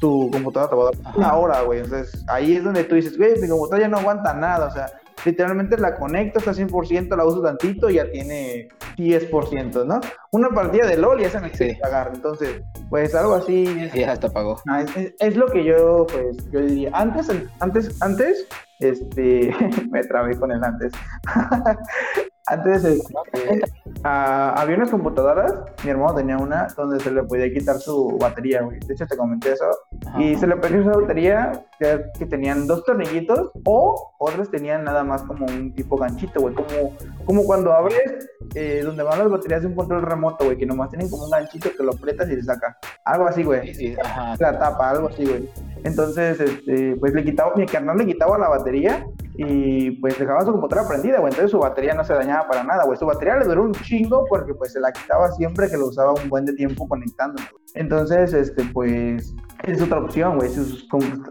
[0.00, 1.78] tu computadora te va a dar una hora, güey.
[1.84, 4.90] Entonces, ahí es donde tú dices, güey, mi computadora ya no aguanta nada, o sea,
[5.24, 10.00] literalmente la conectas a 100%, la uso tantito y ya tiene 10%, ¿no?
[10.32, 13.88] Una partida de LOL ya se me quiere pagar, entonces, pues algo así.
[13.94, 14.60] ya hasta pagó.
[14.68, 14.84] Ah,
[15.20, 16.90] es, lo que yo, pues, yo diría.
[16.92, 17.30] Antes,
[17.60, 18.48] antes, antes,
[18.80, 19.54] este,
[19.92, 20.92] me trabé con el antes.
[22.48, 23.62] Antes este,
[24.04, 28.78] había unas computadoras, mi hermano tenía una donde se le podía quitar su batería, güey.
[28.80, 29.64] De hecho, te comenté eso.
[30.18, 35.02] Y se le perdió esa batería que, que, tenían dos tornillitos o otras tenían nada
[35.02, 36.54] más como un tipo ganchito, güey.
[36.54, 40.66] Como, como cuando abres eh, donde van las baterías de un control remoto, güey, que
[40.66, 42.78] nomás tienen como un ganchito que lo aprietas y se saca.
[43.04, 43.96] Algo así, güey.
[44.38, 45.50] La tapa, algo así, güey.
[45.82, 49.04] Entonces, este, pues le quitaba, mi carnal le quitaba la batería
[49.38, 51.32] y pues dejaba su computadora prendida, güey.
[51.32, 52.98] Entonces su batería no se dañaba para nada, güey.
[52.98, 56.12] Su batería le duró un chingo porque pues se la quitaba siempre que lo usaba
[56.12, 57.42] un buen de tiempo conectando.
[57.74, 59.34] Entonces, este, pues
[59.64, 60.48] es otra opción, güey.
[60.48, 60.88] Si sus,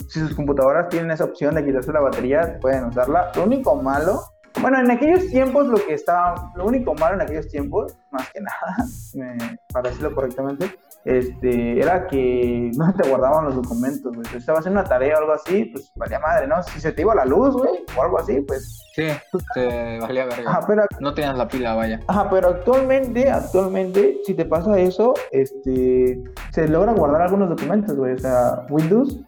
[0.07, 3.31] si sus computadoras tienen esa opción de quitarse la batería, pueden usarla.
[3.35, 4.21] Lo único malo
[4.61, 8.39] bueno, en aquellos tiempos lo que estaba, lo único malo en aquellos tiempos, más que
[8.41, 8.77] nada,
[9.13, 14.25] me, para decirlo correctamente, este, era que no te guardaban los documentos, güey.
[14.27, 16.61] Si estabas haciendo una tarea o algo así, pues valía madre, ¿no?
[16.63, 18.81] Si se te iba la luz, güey, o algo así, pues.
[18.93, 19.07] Sí,
[19.53, 20.49] te valía verga.
[20.49, 21.99] Ajá, pero, no tenías la pila, vaya.
[22.07, 28.13] Ajá, pero actualmente, actualmente, si te pasa eso, este, se logra guardar algunos documentos, güey.
[28.13, 29.19] O sea, Windows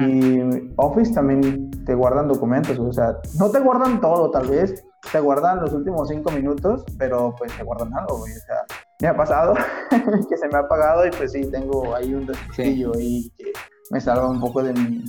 [0.00, 0.40] y
[0.76, 2.90] Office también te guardan documentos, güey.
[2.90, 7.34] O sea, no te guardan todo, tal vez, te guardan los últimos cinco minutos, pero
[7.38, 8.32] pues te guardan algo, güey.
[8.32, 8.58] O sea,
[9.00, 9.54] me ha pasado
[10.28, 13.52] que se me ha apagado y pues sí, tengo ahí un destillo y que
[13.90, 15.04] me salva un poco de mi...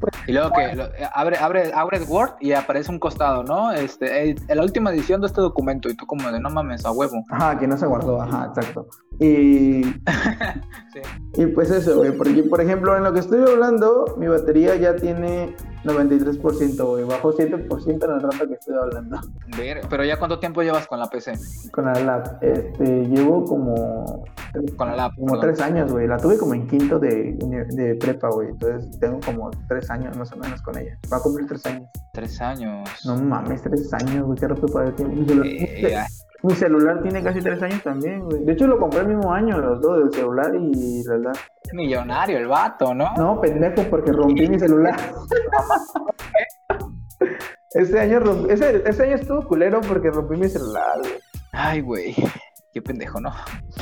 [0.00, 3.70] Pues, y luego que eh, abre, abre, abre Word y aparece un costado, ¿no?
[3.70, 6.90] Este, en la última edición de este documento y tú como de no mames, a
[6.90, 7.24] huevo.
[7.30, 8.88] Ajá, que no se guardó, ajá, exacto.
[9.20, 9.82] Y,
[11.34, 14.96] y pues eso, güey, porque por ejemplo en lo que estoy hablando, mi batería ya
[14.96, 15.54] tiene
[15.84, 19.18] 93%, güey, bajo 7% en el rato que estoy hablando.
[19.90, 21.32] Pero ya cuánto tiempo llevas con la PC?
[21.72, 24.24] Con la lab, este, llevo como...
[24.76, 25.12] Con la lab.
[25.16, 27.36] Como tres años, güey, la tuve como en quinto de,
[27.70, 30.98] de prepa, güey, entonces tengo como tres años más o menos con ella.
[31.12, 31.88] Va a cumplir tres años.
[32.12, 32.88] Tres años.
[33.04, 35.42] No mames, tres años, güey, qué rápido para el tiempo.
[35.44, 36.04] Eh,
[36.42, 38.44] mi celular tiene casi tres años también, güey.
[38.44, 41.32] De hecho, lo compré el mismo año, los dos, el celular y la verdad.
[41.72, 43.14] Millonario el vato, ¿no?
[43.16, 44.96] No, pendejo, porque rompí mi celular.
[47.70, 51.12] este año rompí, ese, ese año estuvo culero porque rompí mi celular, güey.
[51.52, 52.14] Ay, güey.
[52.72, 53.30] Qué pendejo, ¿no?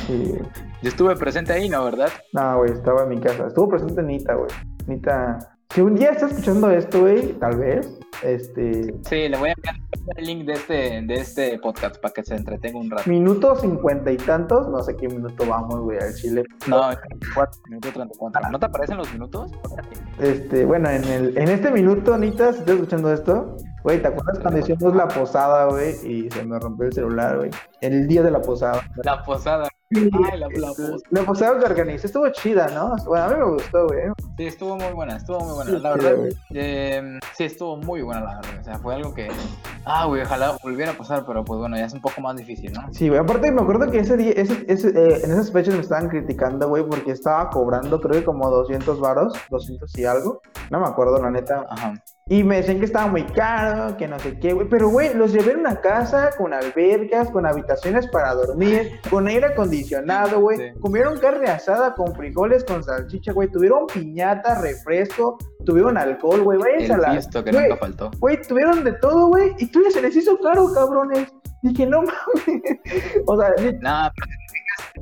[0.07, 0.35] Sí.
[0.83, 1.85] Yo estuve presente ahí, ¿no?
[1.85, 2.11] ¿Verdad?
[2.33, 3.47] No, güey, estaba en mi casa.
[3.47, 4.51] Estuvo presente Nita, güey.
[4.87, 5.39] Nita.
[5.73, 8.93] Si un día está escuchando esto, güey, tal vez, este...
[9.09, 9.77] Sí, le voy a enviar
[10.17, 13.09] el link de este, de este podcast para que se entretenga un rato.
[13.09, 16.43] Minuto cincuenta y tantos, no sé qué minuto vamos, güey, al Chile.
[16.67, 16.91] No,
[17.69, 18.51] minuto 34.
[18.51, 19.53] ¿No te aparecen los minutos?
[20.19, 24.41] Este, bueno, en, el, en este minuto, Anita, si estás escuchando esto, güey, ¿te acuerdas
[24.41, 27.51] cuando hicimos la posada, güey, y se me rompió el celular, güey?
[27.81, 28.83] El día de la posada.
[29.05, 29.69] La posada.
[29.93, 30.73] Ay, la, la,
[31.11, 32.95] la, posada que organizé estuvo chida, ¿no?
[33.07, 34.03] Bueno, a mí me gustó, güey.
[34.37, 35.79] Sí, estuvo muy buena, estuvo muy buena.
[35.81, 38.61] La verdad, eh, sí, estusto muy buena, la verdad.
[38.61, 39.27] O sea, fue algo que,
[39.85, 42.73] ah, güey, ojalá volviera a pasar, pero pues bueno, ya es un poco más difícil,
[42.73, 42.83] ¿no?
[42.93, 45.81] Sí, güey, aparte me acuerdo que ese día, ese, ese, eh, en esas fechas me
[45.81, 50.41] estaban criticando, güey, porque estaba cobrando, creo que como 200 varos, 200 y algo.
[50.71, 51.67] No me acuerdo, la neta.
[51.69, 51.95] Ajá.
[52.31, 54.69] Y me decían que estaba muy caro, que no sé qué, güey.
[54.69, 59.47] Pero, güey, los llevé en una casa con albercas, con habitaciones para dormir, con aire
[59.47, 60.73] acondicionado, güey.
[60.79, 63.51] Comieron carne asada con frijoles, con salchicha, güey.
[63.51, 66.61] Tuvieron piñata, refresco, tuvieron alcohol, güey.
[66.85, 68.13] El a que nunca faltó.
[68.21, 69.53] Güey, tuvieron de todo, güey.
[69.59, 71.35] Y tú ya se les hizo caro, cabrones.
[71.63, 72.63] Dije, no mames.
[73.27, 73.51] o sea,
[73.81, 74.11] no,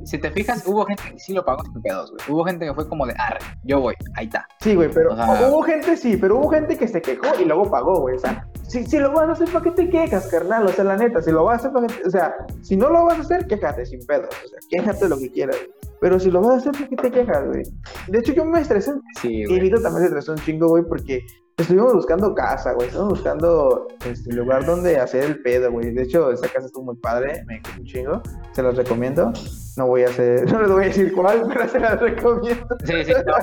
[0.05, 2.23] si te fijas, hubo gente que sí lo pagó sin pedos, güey.
[2.29, 4.47] Hubo gente que fue como de, arre, yo voy, ahí está.
[4.61, 8.01] Sí, güey, pero hubo gente, sí, pero hubo gente que se quejó y luego pagó,
[8.01, 8.17] güey.
[8.17, 10.67] O sea, si, si lo vas a hacer, ¿para qué te quejas, carnal?
[10.67, 12.91] O sea, la neta, si lo vas a hacer, ¿para qué O sea, si no
[12.91, 14.29] lo vas a hacer, quéjate sin pedos.
[14.45, 15.57] O sea, quéjate lo que quieras,
[16.01, 17.63] Pero si lo vas a hacer, ¿para qué te quejas, güey?
[18.09, 18.93] De hecho, yo me estresé.
[19.21, 19.59] Sí, güey.
[19.59, 21.25] Y Vito también se estresó un chingo, güey, porque
[21.59, 22.87] Estuvimos buscando casa, güey.
[22.87, 25.91] Estuvimos buscando este lugar donde hacer el pedo, güey.
[25.93, 27.45] De hecho, esa casa estuvo muy padre.
[27.47, 28.23] Me quedó un chingo.
[28.53, 29.33] Se los recomiendo.
[29.79, 32.77] No voy a hacer, no les voy a decir cuál, pero se las recomiendo.
[32.85, 33.35] Sí, sí, no,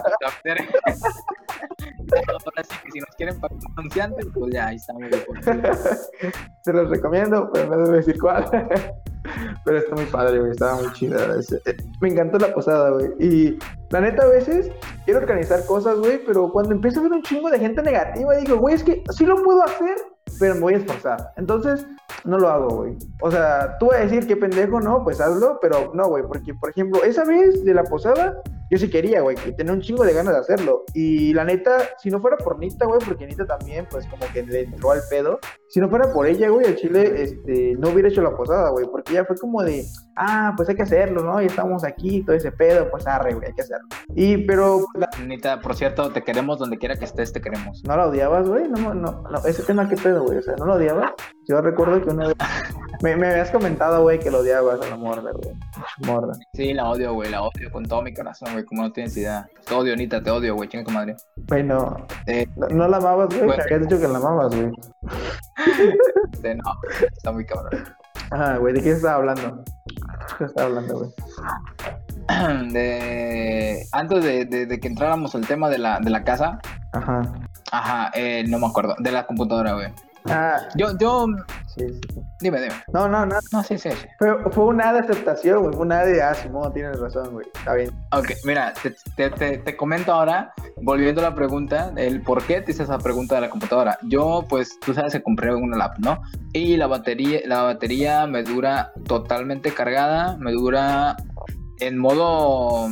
[2.27, 5.03] Ahora sí que si nos quieren para anunciantes, pues ya ahí estamos.
[6.61, 8.45] se los recomiendo, pero no les voy a decir cuál.
[9.65, 10.51] Pero está muy padre, güey.
[10.51, 11.17] Estaba muy chida.
[11.65, 13.09] Eh, me encantó la posada, güey.
[13.19, 13.57] Y
[13.89, 14.69] la neta, a veces
[15.03, 18.57] quiero organizar cosas, güey, pero cuando empiezo a ver un chingo de gente negativa, digo,
[18.57, 19.95] güey, es que sí lo puedo hacer,
[20.39, 21.31] pero me voy a esforzar.
[21.37, 21.85] Entonces,
[22.23, 22.97] no lo hago, güey.
[23.21, 26.53] O sea, tú vas a decir que pendejo, no, pues hazlo, pero no, güey, porque,
[26.53, 30.03] por ejemplo, esa vez de la posada, yo sí quería, güey, que tenía un chingo
[30.03, 30.83] de ganas de hacerlo.
[30.93, 34.43] Y la neta, si no fuera por Nita, güey, porque Nita también, pues como que
[34.43, 35.39] le entró al pedo.
[35.69, 38.87] Si no fuera por ella, güey, el Chile, este, no hubiera hecho la posada, güey,
[38.87, 39.85] porque ella fue como de,
[40.15, 41.41] ah, pues hay que hacerlo, ¿no?
[41.41, 43.87] Y estamos aquí, todo ese pedo, pues arre, güey, hay que hacerlo.
[44.15, 44.85] Y, pero...
[45.25, 47.83] Nita, por cierto, te queremos donde quiera que estés, te queremos.
[47.85, 48.67] ¿No la odiabas, güey?
[48.69, 50.39] No, no, no, ese tema, ¿qué pedo, güey?
[50.39, 51.11] O sea, ¿no lo odiabas?
[51.47, 52.35] Yo recuerdo que una vez...
[53.01, 55.55] Me, me habías comentado, güey, que lo odiabas a la morda, güey.
[56.05, 56.33] Morda.
[56.53, 59.47] Sí, la odio, güey, la odio con todo mi corazón, güey, como no tienes idea.
[59.65, 61.15] Te odio, Nita, te odio, güey, chinga tu madre.
[61.47, 63.63] Bueno, eh, no, no, la amabas, güey, bueno.
[63.63, 64.71] habías dicho que la amabas, güey.
[66.33, 66.63] Este, no,
[67.15, 67.83] está muy cabrón.
[68.31, 69.63] Ajá, güey, ¿de qué estaba hablando?
[70.37, 71.11] ¿Qué estaba hablando, güey?
[72.71, 73.85] De...
[73.91, 76.59] Antes de, de, de, que entráramos al tema de la, de la casa.
[76.91, 77.21] Ajá.
[77.71, 78.95] Ajá, eh, no me acuerdo.
[78.97, 79.87] De la computadora, güey.
[80.27, 80.57] Ah.
[80.75, 81.27] Yo, yo.
[81.67, 82.21] Sí, sí, sí.
[82.41, 82.73] Dime, dime.
[82.93, 83.35] No, no, no.
[83.51, 84.07] No, sí, sí, sí.
[84.19, 85.73] Pero fue una de aceptación, güey.
[85.73, 87.45] Fue una de, ah, Simón, tienes razón, güey.
[87.53, 87.91] Está bien.
[88.11, 92.61] Ok, mira, te, te, te, te, comento ahora, volviendo a la pregunta, el por qué
[92.61, 93.97] te hice esa pregunta de la computadora.
[94.03, 96.21] Yo, pues, tú sabes que compré una lap, ¿no?
[96.53, 101.17] Y la batería, la batería me dura totalmente cargada, me dura
[101.79, 102.89] en modo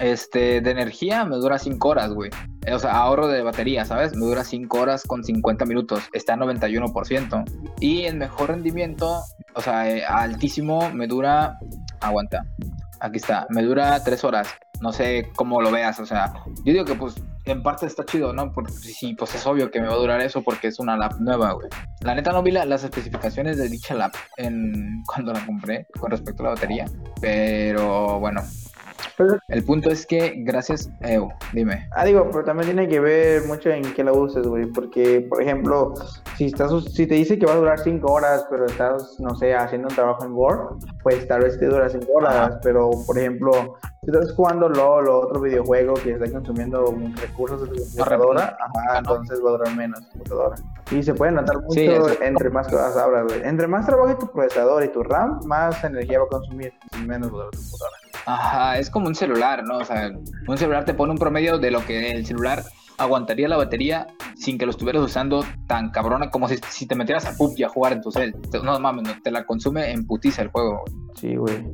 [0.00, 2.30] este, de energía me dura 5 horas, güey.
[2.72, 4.14] O sea, ahorro de batería, ¿sabes?
[4.14, 6.04] Me dura 5 horas con 50 minutos.
[6.12, 7.44] Está a 91%.
[7.80, 9.20] Y en mejor rendimiento,
[9.54, 11.58] o sea, eh, altísimo, me dura...
[12.00, 12.44] Aguanta.
[13.00, 13.46] Aquí está.
[13.50, 14.48] Me dura 3 horas.
[14.80, 16.34] No sé cómo lo veas, o sea,
[16.64, 17.14] yo digo que pues
[17.46, 18.52] en parte está chido, ¿no?
[18.52, 21.14] Porque sí, pues es obvio que me va a durar eso porque es una lap
[21.20, 21.68] nueva, güey.
[22.00, 26.10] La neta no vi la, las especificaciones de dicha lap en, cuando la compré con
[26.10, 26.86] respecto a la batería,
[27.20, 28.42] pero bueno,
[29.16, 31.88] pero, el punto es que, gracias, Evo, dime.
[31.92, 34.66] Ah, digo, pero también tiene que ver mucho en qué la uses, güey.
[34.66, 35.94] Porque, por ejemplo,
[36.36, 39.54] si estás si te dice que va a durar 5 horas, pero estás, no sé,
[39.54, 42.34] haciendo un trabajo en Word, pues tal vez te dura 5 horas.
[42.34, 42.60] Ajá.
[42.62, 47.68] Pero, por ejemplo, si estás jugando LOL o otro videojuego que está consumiendo recursos de
[47.68, 50.56] tu computadora, ajá, entonces va a durar menos tu computadora.
[50.90, 51.88] Y se puede notar mucho sí,
[52.20, 53.40] entre más cosas hablas, güey.
[53.44, 57.28] Entre más trabaje tu procesador y tu RAM, más energía va a consumir y menos
[57.28, 57.93] va a durar tu computadora.
[58.26, 59.78] Ajá, es como un celular, ¿no?
[59.78, 60.10] O sea,
[60.48, 62.62] un celular te pone un promedio de lo que el celular
[62.96, 64.06] aguantaría la batería
[64.36, 67.68] sin que lo estuvieras usando tan cabrona como si, si te metieras a PUBG a
[67.68, 68.34] jugar en tu cel.
[68.62, 70.84] No mames, no, te la consume en putiza el juego.
[71.14, 71.64] Sí, güey.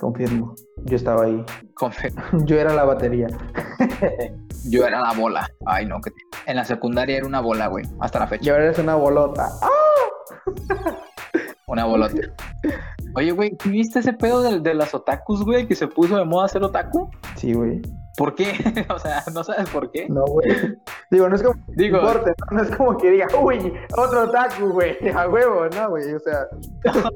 [0.00, 0.54] Confirmo.
[0.84, 1.44] Yo estaba ahí.
[1.74, 2.22] Confirmo.
[2.44, 3.28] Yo era la batería.
[4.68, 5.48] Yo era la bola.
[5.66, 6.10] Ay, no, que
[6.46, 7.84] en la secundaria era una bola, güey.
[8.00, 8.44] Hasta la fecha.
[8.44, 9.48] Y ahora eres una bolota.
[9.62, 11.08] ¡Ah!
[11.72, 12.14] Una bolota.
[13.14, 15.66] Oye, güey, ¿viste ese pedo de, de las otakus, güey?
[15.66, 17.10] Que se puso de moda ser otaku.
[17.36, 17.80] Sí, güey.
[18.16, 18.52] ¿Por qué?
[18.90, 20.08] o sea, ¿no sabes por qué?
[20.08, 20.48] No, güey.
[21.10, 22.56] Digo, no es como Digo, importe, ¿no?
[22.56, 26.46] no es como que diga, uy, otro otaku, güey, a huevo, no, güey, o sea.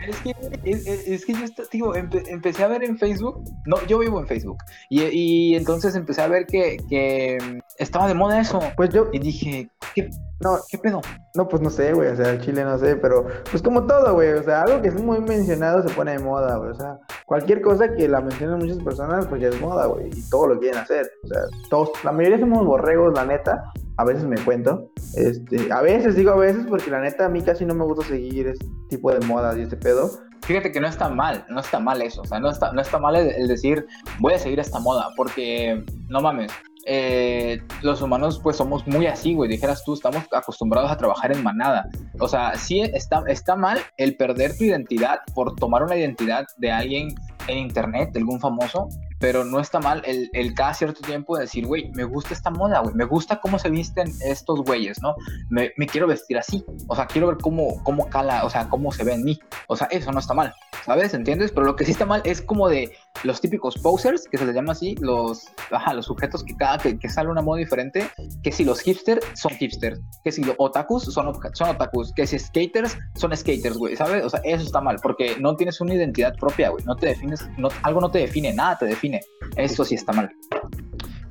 [0.00, 3.98] Es que, es, es que yo digo, empe, empecé a ver en Facebook, no, yo
[3.98, 4.56] vivo en Facebook,
[4.88, 7.36] y, y entonces empecé a ver que, que,
[7.80, 8.60] estaba de moda eso.
[8.76, 9.08] Pues yo.
[9.12, 10.08] Y dije, ¿qué,
[10.40, 11.00] no, ¿qué pedo?
[11.34, 14.14] No, pues no sé, güey, o sea, el chile no sé, pero pues como todo,
[14.14, 16.98] güey, o sea, algo que es muy mencionado se pone de moda, güey, o sea,
[17.26, 20.58] cualquier cosa que la mencionan muchas personas, pues ya es moda, güey, y todo lo
[20.58, 23.62] quieren hacer, o sea, todos, la mayoría somos borregos, la neta,
[23.98, 27.42] a veces me cuento, este, a veces digo a veces porque la neta a mí
[27.42, 30.10] casi no me gusta seguir este tipo de modas y este pedo.
[30.46, 32.98] Fíjate que no está mal, no está mal eso, o sea, no está, no está
[32.98, 33.86] mal el, el decir
[34.20, 36.50] voy a seguir esta moda, porque no mames,
[36.86, 41.42] eh, los humanos pues somos muy así, güey, dijeras tú, estamos acostumbrados a trabajar en
[41.42, 41.88] manada.
[42.18, 46.70] O sea, sí está, está mal el perder tu identidad por tomar una identidad de
[46.70, 47.14] alguien
[47.48, 51.66] en internet, de algún famoso, pero no está mal el, el cada cierto tiempo decir,
[51.66, 55.14] güey, me gusta esta moda, güey, me gusta cómo se visten estos güeyes, ¿no?
[55.48, 58.92] Me, me, quiero vestir así, o sea, quiero ver cómo, cómo cala, o sea, cómo
[58.92, 60.54] se ve en mí, o sea, eso no está mal,
[60.84, 61.12] ¿sabes?
[61.12, 61.52] ¿Entiendes?
[61.52, 62.92] Pero lo que sí está mal es como de
[63.24, 66.98] los típicos posers, que se les llama así, los, ajá, los sujetos que cada que,
[66.98, 68.08] que sale una moda diferente,
[68.42, 72.38] que si los hipsters son hipsters, que si los otakus son, son otakus, que si
[72.38, 74.24] skaters son skaters, güey, ¿sabes?
[74.24, 77.48] O sea, eso está mal, porque no tienes una identidad propia, güey, no te defines,
[77.58, 79.20] no, algo no te define, nada te define.
[79.56, 80.30] Eso sí está mal.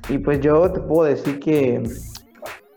[0.08, 1.82] Y pues yo te puedo decir que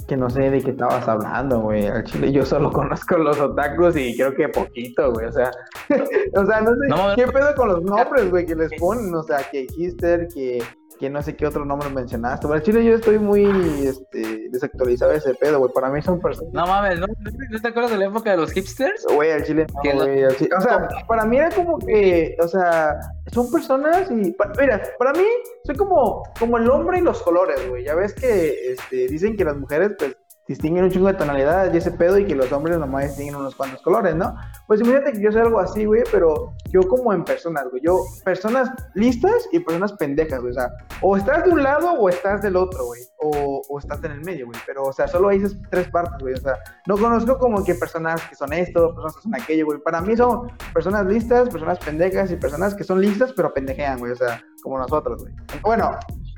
[0.06, 1.88] que no sé de qué estabas hablando, güey.
[1.88, 5.28] Al chile yo solo conozco los otakus y creo que poquito, güey.
[5.28, 5.52] O sea,
[6.36, 9.14] o sea, no sé no, qué pedo con los nombres, güey, que les ponen.
[9.16, 10.64] O sea, que Hister, que
[11.04, 12.48] que no sé qué otro nombre mencionaste.
[12.48, 13.44] Bueno, Chile yo estoy muy
[13.86, 15.70] este, desactualizado de ese pedo, güey.
[15.74, 16.54] Para mí son personas.
[16.54, 17.08] No mames, ¿no?
[17.08, 19.06] ¿no te acuerdas de la época de los hipsters?
[19.14, 20.24] Güey, al Chile no, güey.
[20.24, 22.96] O sea, para mí era como que, o sea,
[23.34, 24.34] son personas y.
[24.58, 25.26] Mira, para mí
[25.66, 27.84] soy como, como el hombre y los colores, güey.
[27.84, 30.16] Ya ves que este, dicen que las mujeres, pues,
[30.48, 33.56] distinguen un chingo de tonalidades y ese pedo y que los hombres nomás distinguen unos
[33.56, 34.36] cuantos colores, ¿no?
[34.68, 37.82] Pues imagínate que yo soy algo así, güey, pero yo como en personas, güey.
[37.84, 40.52] Yo, personas listas y personas pendejas, güey.
[40.52, 40.70] O sea,
[41.02, 43.02] o estás de un lado o estás del otro, güey.
[43.20, 44.60] O, o estás en el medio, güey.
[44.66, 46.34] Pero, o sea, solo hay esas tres partes, güey.
[46.34, 49.80] O sea, no conozco como que personas que son esto, personas que son aquello, güey.
[49.80, 54.12] Para mí son personas listas, personas pendejas y personas que son listas pero pendejean, güey.
[54.12, 55.34] O sea, como nosotros, güey.
[55.62, 55.92] Bueno,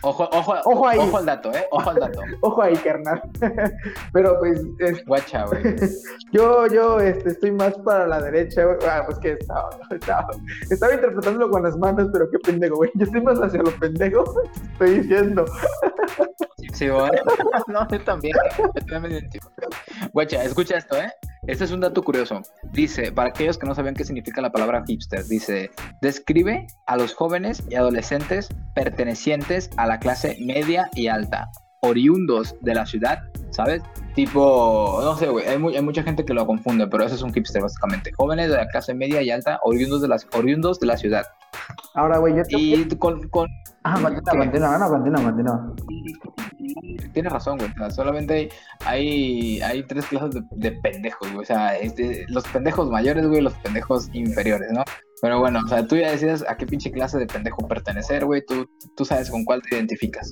[0.06, 1.00] Ojo, ojo, Ojo ahí.
[1.00, 1.66] Ojo al dato, ¿eh?
[1.72, 2.22] Ojo al dato.
[2.42, 3.22] ojo ahí, carnal.
[4.14, 5.76] pero pues, es- Guacha, güey.
[6.32, 8.78] yo, yo este, estoy más para la derecha, güey.
[8.88, 10.28] Ah, pues que estaba, estaba,
[10.70, 12.92] estaba interpretándolo con las manos, pero qué pendejo, güey.
[12.94, 14.24] Yo estoy más hacia lo pendejo,
[14.74, 15.46] estoy diciendo.
[16.74, 17.10] Sí, güey.
[17.68, 18.36] No, yo también.
[18.58, 19.50] Yo también me identifico.
[20.14, 21.12] Guacha, escucha esto, ¿eh?
[21.48, 22.42] Este es un dato curioso.
[22.72, 25.70] Dice, para aquellos que no sabían qué significa la palabra hipster, dice,
[26.02, 31.52] describe a los jóvenes y adolescentes pertenecientes a la clase media y alta,
[31.86, 33.20] oriundos de la ciudad,
[33.52, 33.82] ¿sabes?
[34.16, 37.22] Tipo, no sé, güey, hay, mu- hay mucha gente que lo confunde, pero eso es
[37.22, 38.12] un hipster básicamente.
[38.18, 41.26] Jóvenes de la clase media y alta, oriundos de, las, oriundos de la ciudad.
[41.96, 42.58] Ahora, güey, yo te...
[42.58, 43.48] Y con, con,
[43.88, 45.74] Ah, continúa, no, continúa, continúa.
[47.14, 47.70] Tienes razón, güey.
[47.70, 48.50] o sea, solamente hay,
[48.86, 51.44] hay, hay tres clases de, de pendejos, güey.
[51.44, 54.84] O sea, este, los pendejos mayores, güey, los pendejos inferiores, ¿no?
[55.22, 58.44] Pero bueno, o sea, tú ya decides a qué pinche clase de pendejo pertenecer, güey.
[58.46, 60.32] Tú, tú sabes con cuál te identificas.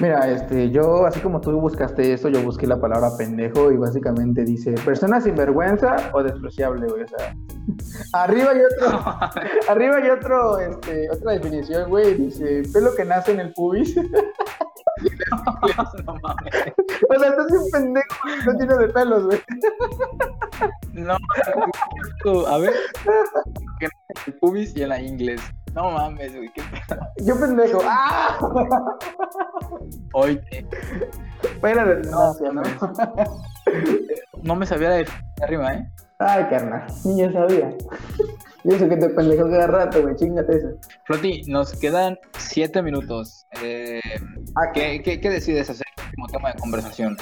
[0.00, 4.44] Mira, este, yo, así como tú buscaste eso, yo busqué la palabra pendejo y básicamente
[4.44, 7.04] dice persona sin vergüenza o despreciable, güey.
[7.04, 7.36] O sea,
[8.24, 8.98] arriba hay otro,
[9.68, 12.14] arriba hay otro, este, otra definición, güey.
[12.14, 13.96] Dice pelo que nace en el pubis.
[16.06, 16.54] no mames.
[17.08, 18.06] o sea, estás bien pendejo,
[18.46, 19.40] no tiene de pelos, güey.
[20.92, 21.16] No,
[22.48, 22.74] a ver.
[23.78, 23.92] Que en
[24.26, 25.40] el pubis y en la inglés.
[25.74, 26.48] No mames, güey.
[26.52, 27.00] Qué pedo.
[27.24, 27.78] Yo pendejo.
[27.84, 28.38] ¡Ah!
[30.12, 30.40] Oye,
[31.60, 32.62] Fuera de redundancia, ¿no?
[34.42, 35.06] no me sabía de
[35.42, 35.88] arriba, ¿eh?
[36.18, 37.70] Ay, carnal, ni yo sabía.
[38.62, 40.68] Yo sé que te pendejo cada rato, güey, chingate eso.
[41.04, 43.46] Floti, nos quedan siete minutos.
[43.62, 44.00] Eh,
[44.56, 47.16] Ah, ¿qué, qué, qué decides hacer como tema de conversación?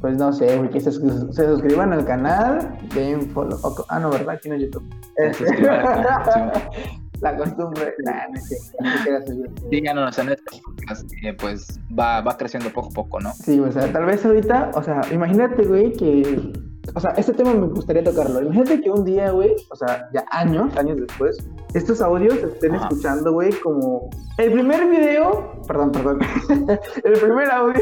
[0.00, 1.00] Pues no sé, güey, que se, se
[1.46, 3.58] suscriban al canal, den follow.
[3.88, 4.36] ah, no, ¿verdad?
[4.36, 4.88] Aquí no YouTube.
[5.16, 6.52] Canal,
[7.22, 7.94] La costumbre.
[8.04, 8.56] Nah, no sé.
[8.80, 9.68] No era eso, yo.
[9.70, 13.32] Síganos en este podcast, que pues va, va creciendo poco a poco, ¿no?
[13.32, 16.52] Sí, o sea, tal vez ahorita, o sea, imagínate, güey, que.
[16.96, 18.42] O sea, este tema me gustaría tocarlo.
[18.42, 21.38] Imagínate que un día, güey, o sea, ya años, años después,
[21.74, 22.88] estos audios se estén Ajá.
[22.88, 24.10] escuchando, güey, como.
[24.38, 25.62] El primer video.
[25.68, 26.18] Perdón, perdón.
[27.04, 27.80] el primer audio.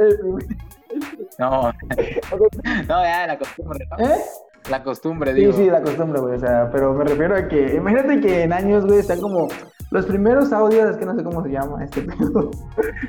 [0.00, 0.46] El primer.
[1.38, 1.72] No,
[2.88, 4.04] no, ya, la costumbre, ¿no?
[4.04, 4.20] ¿Eh?
[4.70, 5.52] La costumbre, Sí, digo.
[5.52, 6.34] sí, la costumbre, güey.
[6.36, 9.48] O sea, pero me refiero a que, imagínate que en años, güey, están como
[9.90, 12.50] los primeros audios, es que no sé cómo se llama este pedo.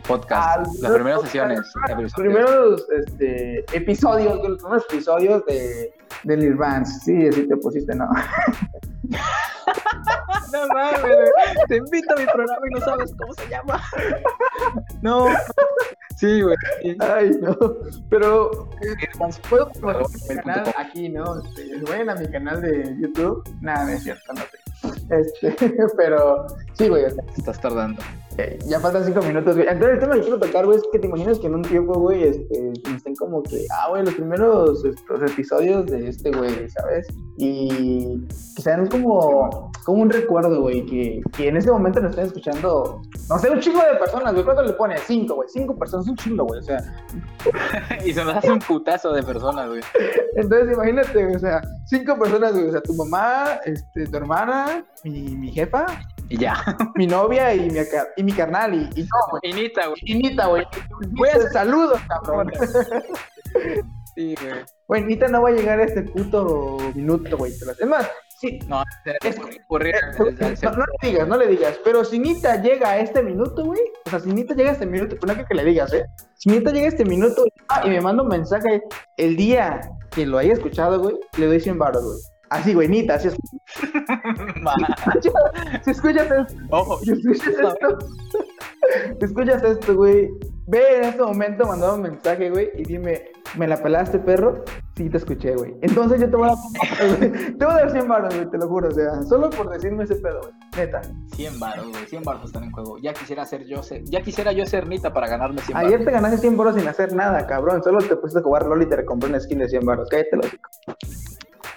[0.07, 1.59] Podcast, las primeras sesiones.
[1.99, 5.93] Los primeros este, episodios, los primeros episodios de,
[6.23, 6.99] de Lil Vance.
[7.03, 8.07] Sí, así te pusiste, ¿no?
[10.53, 11.29] No mames.
[11.67, 13.81] Te invito a mi programa y no sabes cómo se llama.
[15.01, 15.27] No.
[16.15, 16.55] Sí, güey.
[16.81, 16.97] sí.
[16.99, 17.55] Ay, no.
[18.09, 19.69] Pero Irvans- puedo
[20.43, 21.39] canal aquí, ¿no?
[21.41, 23.43] Este, vayan a mi canal de YouTube.
[23.61, 24.57] Nada, no es cierto, no sé.
[25.09, 27.05] Este, pero sí, güey,
[27.37, 28.01] estás tardando.
[28.37, 29.67] Eh, Ya faltan cinco minutos, güey.
[29.67, 31.93] Entonces, el tema que quiero tocar, güey, es que te imaginas que en un tiempo,
[31.99, 37.07] güey, este, estén como que, ah, güey, los primeros estos episodios de este güey, ¿sabes?
[37.37, 38.25] Y
[38.55, 43.01] que sean como, como un recuerdo, güey, que, que en ese momento nos estén escuchando,
[43.29, 44.45] no sé, un chingo de personas, güey.
[44.45, 44.97] ¿Cuánto le pone?
[44.99, 45.49] Cinco, güey.
[45.49, 46.59] Cinco personas, un chingo, güey.
[46.59, 46.77] O sea,
[48.05, 49.81] y se nos hace un putazo de personas, güey.
[50.35, 52.67] entonces imagínate, güey, o sea, cinco personas, güey.
[52.67, 55.85] O sea, tu mamá, este, tu hermana, mi, mi jefa,
[56.29, 56.63] Y ya.
[56.95, 57.79] mi novia y mi,
[58.17, 59.41] y mi carnal y, y yo, güey.
[59.51, 59.99] Inita, güey.
[60.03, 60.65] Y Nita, güey.
[61.11, 62.51] Voy a saludos, cabrón.
[64.15, 64.65] Sí, güey.
[64.87, 67.51] Güey, Nita no va a llegar a este puto minuto, güey.
[67.51, 68.09] Es más,
[68.39, 68.59] sí.
[68.67, 68.83] No,
[69.23, 71.79] Es- ocurrir No, no le digas, no le digas.
[71.83, 73.79] Pero si Nita llega a este minuto, güey.
[74.05, 76.05] O sea, si Nita llega a este minuto, pues no creo que le digas, ¿eh?
[76.35, 78.81] Si Nita llega a este minuto ah, y me manda un mensaje
[79.17, 82.17] el día que lo haya escuchado, güey, le doy 100 baros, güey.
[82.49, 83.35] Así, güey, Nita, así es.
[85.83, 87.97] Si escuchas esto, Ojo, si escuchas esto,
[89.19, 90.29] si escuchas esto, güey,
[90.67, 93.23] ve en este momento, mandame un mensaje, güey, y dime,
[93.57, 94.63] ¿me la pelaste, perro?
[94.95, 95.75] Sí, te escuché, güey.
[95.81, 97.19] Entonces yo te voy a dar,
[97.57, 100.03] te voy a dar 100 baros, güey, te lo juro, o sea, solo por decirme
[100.05, 101.01] ese pedo, güey, neta.
[101.35, 102.05] 100 baros, güey.
[102.07, 102.97] 100 baros están en juego.
[103.01, 105.87] Ya quisiera ser yo, ser- ya quisiera yo ser Nita para ganarme 100 baros.
[105.93, 108.81] Ayer te ganaste 100 baros sin hacer nada, cabrón, solo te pusiste a jugar LOL
[108.81, 110.47] y te compré una skin de 100 baros, cállate los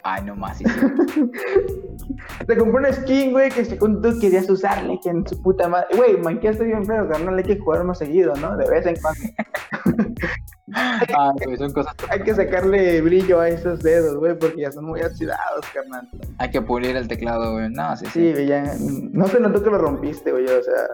[0.02, 0.58] Ay, no más.
[0.58, 1.30] sí, sí.
[2.46, 5.88] Te compré una skin, güey, que según tú querías usarle, que en su puta madre.
[5.96, 8.56] Güey, manqueaste bien feo, carnal, hay que jugar más seguido, ¿no?
[8.56, 9.20] De vez en cuando.
[10.72, 11.94] Ah, güey, son cosas.
[12.10, 16.08] Hay que sacarle brillo a esos dedos, güey, porque ya son muy oxidados, carnal.
[16.38, 17.68] Hay que pulir el teclado, güey.
[17.70, 18.12] No, sí, sí.
[18.12, 18.72] Sí, güey, ya.
[18.78, 20.44] No se notó que lo rompiste, güey.
[20.44, 20.86] O sea,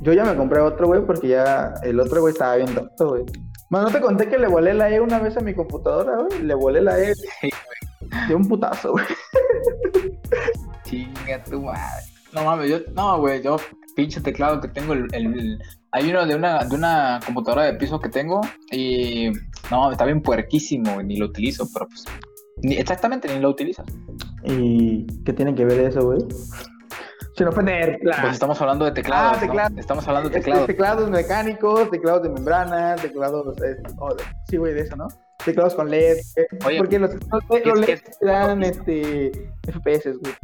[0.00, 3.24] yo ya me compré otro, güey, porque ya el otro, güey, estaba bien tonto, güey.
[3.68, 6.42] Bueno, no te conté que le volé la E una vez a mi computadora, güey.
[6.42, 7.12] Le volé la E.
[7.14, 7.50] Sí,
[8.28, 9.04] De un putazo, güey.
[10.84, 12.02] Chinga tu madre.
[12.32, 13.56] No mames, yo, no, güey, yo,
[13.94, 15.58] pinche teclado que tengo, el, el-
[15.92, 18.40] hay uno de una, de una computadora de piso que tengo
[18.70, 19.30] y,
[19.70, 22.04] no, está bien puerquísimo, ni lo utilizo, pero pues,
[22.62, 23.86] ni, exactamente ni lo utilizas.
[24.44, 26.18] ¿Y qué tiene que ver eso, güey?
[27.36, 29.68] Sin ofender, Pues estamos hablando de teclados, Ah.
[29.76, 30.66] Estamos hablando de teclados.
[30.66, 33.46] teclados mecánicos, teclados de membrana, teclados.
[33.98, 35.06] oh, de- sí, güey, de eso, ¿no?
[35.46, 36.18] Teclados con LED.
[36.66, 39.30] Oye, porque los, los, los LED te dan este,
[39.62, 40.34] FPS, güey.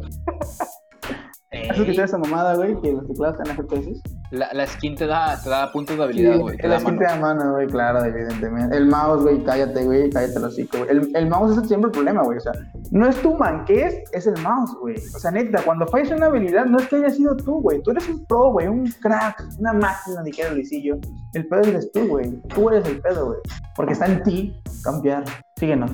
[1.69, 2.79] ¿Has escuchado esa mamada, güey?
[2.81, 4.01] Que los teclados te dan FPS.
[4.31, 6.57] La, la skin te da, te da puntos de habilidad, güey.
[6.59, 8.75] el da skin te da mano, güey, claro, evidentemente.
[8.75, 10.89] El mouse, güey, cállate, güey, cállate el hocico, güey.
[10.89, 12.37] El, el mouse es siempre el problema, güey.
[12.37, 12.53] O sea,
[12.91, 14.95] no es tu manqués, es el mouse, güey.
[15.15, 17.81] O sea, neta, cuando fallas una habilidad, no es que haya sido tú, güey.
[17.81, 20.97] Tú eres un pro, güey, un crack, una máquina, dijera Luisillo.
[21.33, 22.31] El pedo eres tú, güey.
[22.53, 23.39] Tú eres el pedo, güey.
[23.75, 25.23] Porque está en ti cambiar.
[25.57, 25.91] Síguenos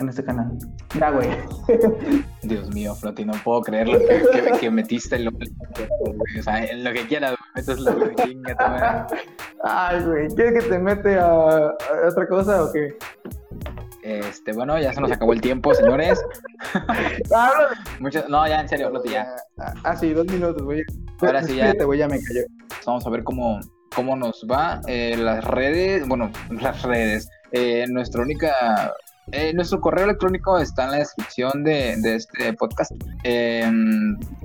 [0.00, 0.52] en este canal.
[0.98, 1.28] Ya, güey.
[2.42, 5.28] Dios mío, Floti, no puedo creerlo que, que, que metiste el.
[5.28, 9.06] O sea, en lo que quieras, metes lo que chinga.
[9.62, 10.28] Ay, güey.
[10.28, 11.72] ¿Quieres que te mete a, a
[12.08, 12.96] otra cosa o qué?
[14.02, 16.22] Este, bueno, ya se nos acabó el tiempo, señores.
[16.74, 17.24] De
[18.00, 19.26] Muchas, no, ya en serio, Floti, ya.
[19.58, 20.82] Ah, ah, sí, dos minutos, güey.
[21.20, 21.64] Ahora sí, ya.
[21.64, 22.42] Despídete, güey, ya me cayó.
[22.84, 23.60] Vamos a ver cómo,
[23.94, 24.82] cómo nos va.
[24.86, 27.28] Eh, las redes, bueno, las redes.
[27.52, 28.92] Eh, nuestra única.
[29.32, 32.92] Eh, nuestro correo electrónico está en la descripción de, este podcast.
[33.22, 33.70] Eh,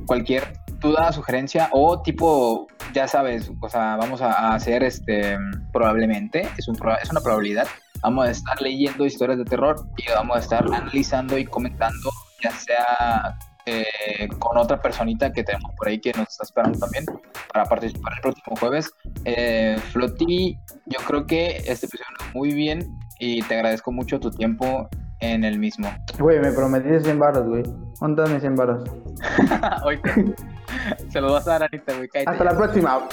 [0.05, 5.38] cualquier duda, sugerencia o tipo, ya sabes, o sea, vamos a, hacer este,
[5.71, 7.67] probablemente, es, un, es una probabilidad,
[8.01, 12.09] vamos a estar leyendo historias de terror y vamos a estar analizando y comentando,
[12.41, 17.05] ya sea eh, con otra personita que tenemos por ahí que nos está esperando también
[17.53, 18.89] para participar el próximo jueves.
[19.25, 19.77] Eh,
[20.86, 24.89] yo creo que este episodio muy bien y te agradezco mucho tu tiempo
[25.20, 25.89] en el mismo.
[26.17, 27.63] Güey, me prometiste 100 baros, güey.
[27.99, 28.89] ¿Cuánto mis 100 baros?
[29.84, 29.99] Hoy
[31.09, 32.09] se lo vas a dar a Anita, güey.
[32.26, 33.07] Hasta la próxima.